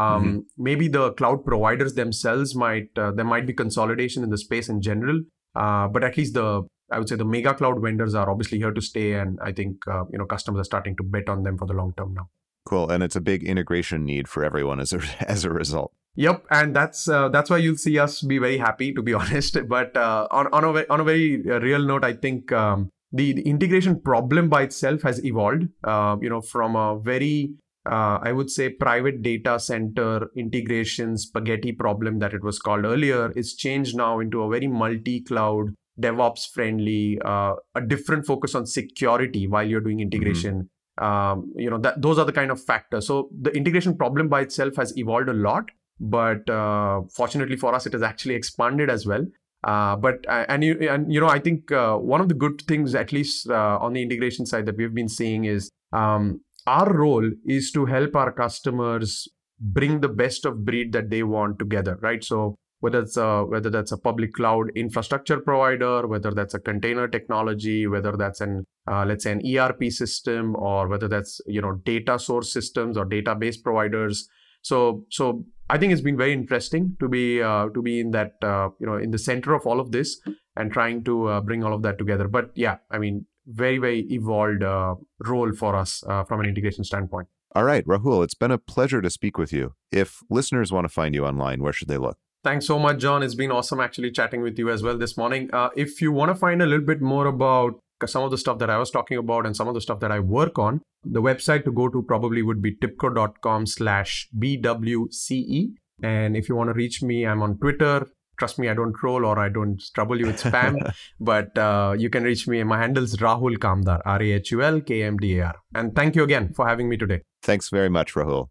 um, 0.03 0.47
maybe 0.69 0.87
the 0.89 1.13
cloud 1.13 1.45
providers 1.45 1.95
themselves 1.95 2.55
might 2.57 2.89
uh, 2.99 3.11
there 3.13 3.25
might 3.33 3.47
be 3.47 3.53
consolidation 3.53 4.25
in 4.25 4.31
the 4.31 4.39
space 4.39 4.69
in 4.69 4.81
general 4.81 5.21
uh, 5.55 5.87
but 5.89 6.03
at 6.03 6.17
least 6.17 6.35
the 6.35 6.47
i 6.91 6.99
would 6.99 7.09
say 7.09 7.17
the 7.17 7.25
mega 7.35 7.55
cloud 7.55 7.81
vendors 7.83 8.15
are 8.15 8.29
obviously 8.31 8.59
here 8.59 8.73
to 8.73 8.81
stay 8.81 9.13
and 9.15 9.39
i 9.43 9.53
think 9.53 9.77
uh, 9.97 10.05
you 10.13 10.19
know 10.19 10.27
customers 10.27 10.61
are 10.61 10.71
starting 10.73 10.97
to 10.97 11.05
bet 11.05 11.29
on 11.29 11.43
them 11.45 11.57
for 11.57 11.67
the 11.67 11.75
long 11.83 11.93
term 11.97 12.15
now 12.15 12.29
Cool, 12.67 12.91
and 12.91 13.03
it's 13.03 13.15
a 13.15 13.21
big 13.21 13.43
integration 13.45 14.07
need 14.07 14.27
for 14.27 14.43
everyone 14.43 14.81
as 14.81 14.93
a 14.95 15.01
as 15.35 15.45
a 15.45 15.51
result. 15.51 15.93
Yep, 16.17 16.47
and 16.51 16.77
that's 16.77 17.09
uh, 17.09 17.29
that's 17.29 17.51
why 17.51 17.57
you'll 17.59 17.77
see 17.77 17.99
us 17.99 18.23
be 18.23 18.39
very 18.39 18.59
happy, 18.59 18.93
to 18.95 19.03
be 19.03 19.15
honest. 19.21 19.57
But 19.69 19.97
uh, 19.97 20.29
on 20.31 20.47
on 20.53 20.65
a 20.65 20.85
on 20.89 21.01
a 21.01 21.05
very 21.05 21.43
uh, 21.49 21.61
real 21.61 21.81
note, 21.81 22.05
I 22.05 22.13
think 22.13 22.53
um, 22.53 22.91
the, 23.13 23.33
the 23.33 23.43
integration 23.43 24.01
problem 24.01 24.49
by 24.49 24.63
itself 24.63 25.03
has 25.03 25.25
evolved. 25.25 25.69
Uh, 25.83 26.17
you 26.21 26.31
know, 26.31 26.41
from 26.41 26.77
a 26.77 26.99
very 26.99 27.55
uh, 27.87 28.19
I 28.23 28.33
would 28.33 28.51
say 28.51 28.71
private 28.71 29.23
data 29.23 29.59
center 29.59 30.31
integration 30.37 31.19
spaghetti 31.19 31.73
problem 31.73 32.21
that 32.21 32.33
it 32.33 32.43
was 32.43 32.59
called 32.59 32.85
earlier. 32.85 33.33
is 33.33 33.55
changed 33.55 33.97
now 33.97 34.21
into 34.21 34.43
a 34.43 34.49
very 34.49 34.69
multi-cloud, 34.69 35.75
DevOps 36.01 36.49
friendly, 36.51 37.19
uh, 37.25 37.55
a 37.75 37.81
different 37.81 38.25
focus 38.25 38.55
on 38.55 38.67
security 38.67 39.47
while 39.47 39.67
you're 39.69 39.83
doing 39.83 40.01
integration 40.01 40.71
um, 40.99 41.53
you 41.57 41.69
know 41.69 41.79
that 41.79 42.01
those 42.01 42.19
are 42.19 42.25
the 42.25 42.33
kind 42.33 42.51
of 42.51 42.63
factors 42.63 43.07
so 43.07 43.29
the 43.41 43.51
integration 43.51 43.97
problem 43.97 44.29
by 44.29 44.43
itself 44.43 44.77
has 44.77 44.97
evolved 44.97 45.29
a 45.29 45.33
lot 45.33 45.71
but 46.01 46.49
uh, 46.51 47.01
fortunately 47.15 47.57
for 47.57 47.75
us 47.75 47.87
it 47.87 47.93
has 47.93 48.03
actually 48.03 48.35
expanded 48.35 48.91
as 48.91 49.07
well 49.07 49.25
uh, 49.65 49.97
but 49.97 50.25
uh, 50.29 50.45
and 50.49 50.65
you 50.65 50.77
and 50.91 51.13
you 51.13 51.21
know 51.21 51.29
i 51.29 51.39
think 51.39 51.71
uh, 51.73 51.97
one 51.97 52.21
of 52.21 52.29
the 52.29 52.35
good 52.35 52.61
things 52.69 52.95
at 52.95 53.13
least 53.13 53.49
uh, 53.49 53.79
on 53.81 53.93
the 53.93 54.03
integration 54.03 54.47
side 54.47 54.67
that 54.67 54.77
we've 54.77 54.95
been 54.95 55.09
seeing 55.09 55.45
is 55.45 55.71
um, 55.93 56.41
our 56.67 56.93
role 56.93 57.31
is 57.47 57.71
to 57.71 57.87
help 57.87 58.17
our 58.17 58.33
customers 58.33 59.29
bring 59.61 60.01
the 60.01 60.09
best 60.09 60.45
of 60.45 60.65
breed 60.65 60.93
that 60.93 61.11
they 61.11 61.23
want 61.23 61.59
together 61.59 61.99
right 62.03 62.25
so 62.25 62.57
whether 62.81 63.01
it's 63.01 63.17
a, 63.17 63.45
whether 63.45 63.71
that's 63.71 63.93
a 63.93 63.97
public 63.97 64.35
cloud 64.35 64.71
infrastructure 64.75 65.41
provider 65.41 66.07
whether 66.07 66.33
that's 66.33 66.55
a 66.55 66.59
container 66.59 67.07
technology 67.09 67.87
whether 67.87 68.17
that's 68.17 68.41
an 68.41 68.65
uh, 68.87 69.05
let's 69.07 69.25
say 69.25 69.33
an 69.33 69.59
ERP 69.59 69.91
system 69.91 70.55
or 70.57 70.89
whether 70.89 71.09
that's 71.09 71.41
you 71.47 71.61
know 71.61 71.75
data 71.85 72.19
source 72.19 72.53
systems 72.53 72.97
or 72.97 73.07
database 73.07 73.63
providers. 73.63 74.29
So 74.63 75.05
so 75.11 75.45
I 75.71 75.79
think 75.79 75.93
it's 75.93 76.03
been 76.03 76.17
very 76.17 76.33
interesting 76.33 76.97
to 77.01 77.09
be 77.09 77.43
uh, 77.43 77.69
to 77.71 77.83
be 77.83 78.01
in 78.01 78.11
that 78.11 78.35
uh, 78.43 78.69
you 78.79 78.87
know 78.87 78.97
in 78.97 79.11
the 79.11 79.19
center 79.19 79.55
of 79.55 79.67
all 79.67 79.81
of 79.81 79.93
this 79.93 80.21
and 80.57 80.73
trying 80.73 81.05
to 81.05 81.29
uh, 81.29 81.41
bring 81.41 81.65
all 81.65 81.73
of 81.73 81.83
that 81.83 81.99
together. 81.99 82.29
But 82.29 82.51
yeah, 82.55 82.77
I 82.91 82.99
mean 82.99 83.27
very 83.47 83.79
very 83.79 84.01
evolved 84.11 84.63
uh, 84.63 84.97
role 85.21 85.53
for 85.53 85.75
us 85.75 86.03
uh, 86.07 86.25
from 86.25 86.41
an 86.41 86.47
integration 86.47 86.85
standpoint. 86.85 87.29
All 87.55 87.65
right, 87.65 87.87
Rahul, 87.87 88.25
it's 88.25 88.35
been 88.35 88.51
a 88.51 88.59
pleasure 88.59 89.01
to 89.01 89.09
speak 89.09 89.39
with 89.39 89.53
you. 89.53 89.75
If 89.93 90.23
listeners 90.29 90.73
want 90.73 90.87
to 90.87 90.89
find 90.89 91.15
you 91.15 91.25
online, 91.25 91.63
where 91.63 91.73
should 91.73 91.89
they 91.89 91.99
look? 91.99 92.19
Thanks 92.43 92.67
so 92.67 92.79
much, 92.79 92.99
Jon. 92.99 93.23
It's 93.23 93.35
been 93.35 93.51
awesome 93.51 93.81
actually 93.81 94.11
chatting 94.11 94.43
with 94.43 94.59
you 94.59 94.69
as 94.69 94.83
well 94.83 94.99
this 94.99 95.17
morning. 95.17 95.49
Uh, 95.51 95.71
if 95.77 96.03
you 96.03 96.13
want 96.13 96.31
to 96.31 96.35
find 96.35 96.61
a 96.61 96.67
little 96.67 96.85
bit 96.85 97.01
more 97.01 97.27
about 97.27 97.81
some 98.07 98.23
of 98.23 98.31
the 98.31 98.39
stuff 98.39 98.59
that 98.59 98.71
I 98.71 98.79
was 98.79 98.91
talking 98.91 99.19
about 99.19 99.47
and 99.47 99.57
some 99.57 99.69
of 99.69 99.75
the 99.75 99.81
stuff 99.81 100.01
that 100.01 100.13
I 100.13 100.21
work 100.21 100.59
on, 100.59 100.81
the 101.05 101.23
website 101.23 101.65
to 101.65 101.73
go 101.73 101.89
to 101.89 102.03
probably 102.03 102.43
would 102.43 102.63
be 102.63 102.75
tibco.com 102.77 103.67
slash 103.67 104.29
BWCE. 104.39 105.75
And 106.03 106.37
if 106.37 106.49
you 106.49 106.57
want 106.57 106.69
to 106.69 106.75
reach 106.75 107.03
me, 107.03 107.27
I'm 107.27 107.43
on 107.43 107.59
Twitter 107.59 108.07
trust 108.39 108.59
me, 108.59 108.69
I 108.69 108.75
don't 108.75 108.95
troll 108.95 109.25
or 109.25 109.39
I 109.39 109.49
don't 109.49 109.83
trouble 109.95 110.19
you 110.19 110.27
with 110.27 110.43
spam. 110.43 110.93
but 111.21 111.57
uh, 111.57 111.95
you 111.97 112.11
can 112.11 112.25
reach 112.25 112.47
me. 112.49 112.63
My 112.63 112.79
handle 112.79 113.05
is 113.05 113.17
Rahul 113.17 113.57
Kamdar, 113.57 114.01
R 114.05 114.23
A 114.23 114.33
H 114.33 114.51
U 114.53 114.63
L 114.63 114.81
K 114.81 115.03
M 115.03 115.17
D 115.17 115.39
A 115.39 115.47
R. 115.47 115.55
And 115.75 115.95
thank 115.95 116.17
you 116.17 116.23
again 116.23 116.53
for 116.55 116.67
having 116.67 116.89
me 116.89 116.97
today. 116.97 117.23
Thanks 117.43 117.69
very 117.69 117.89
much, 117.89 118.15
Rahul. 118.15 118.49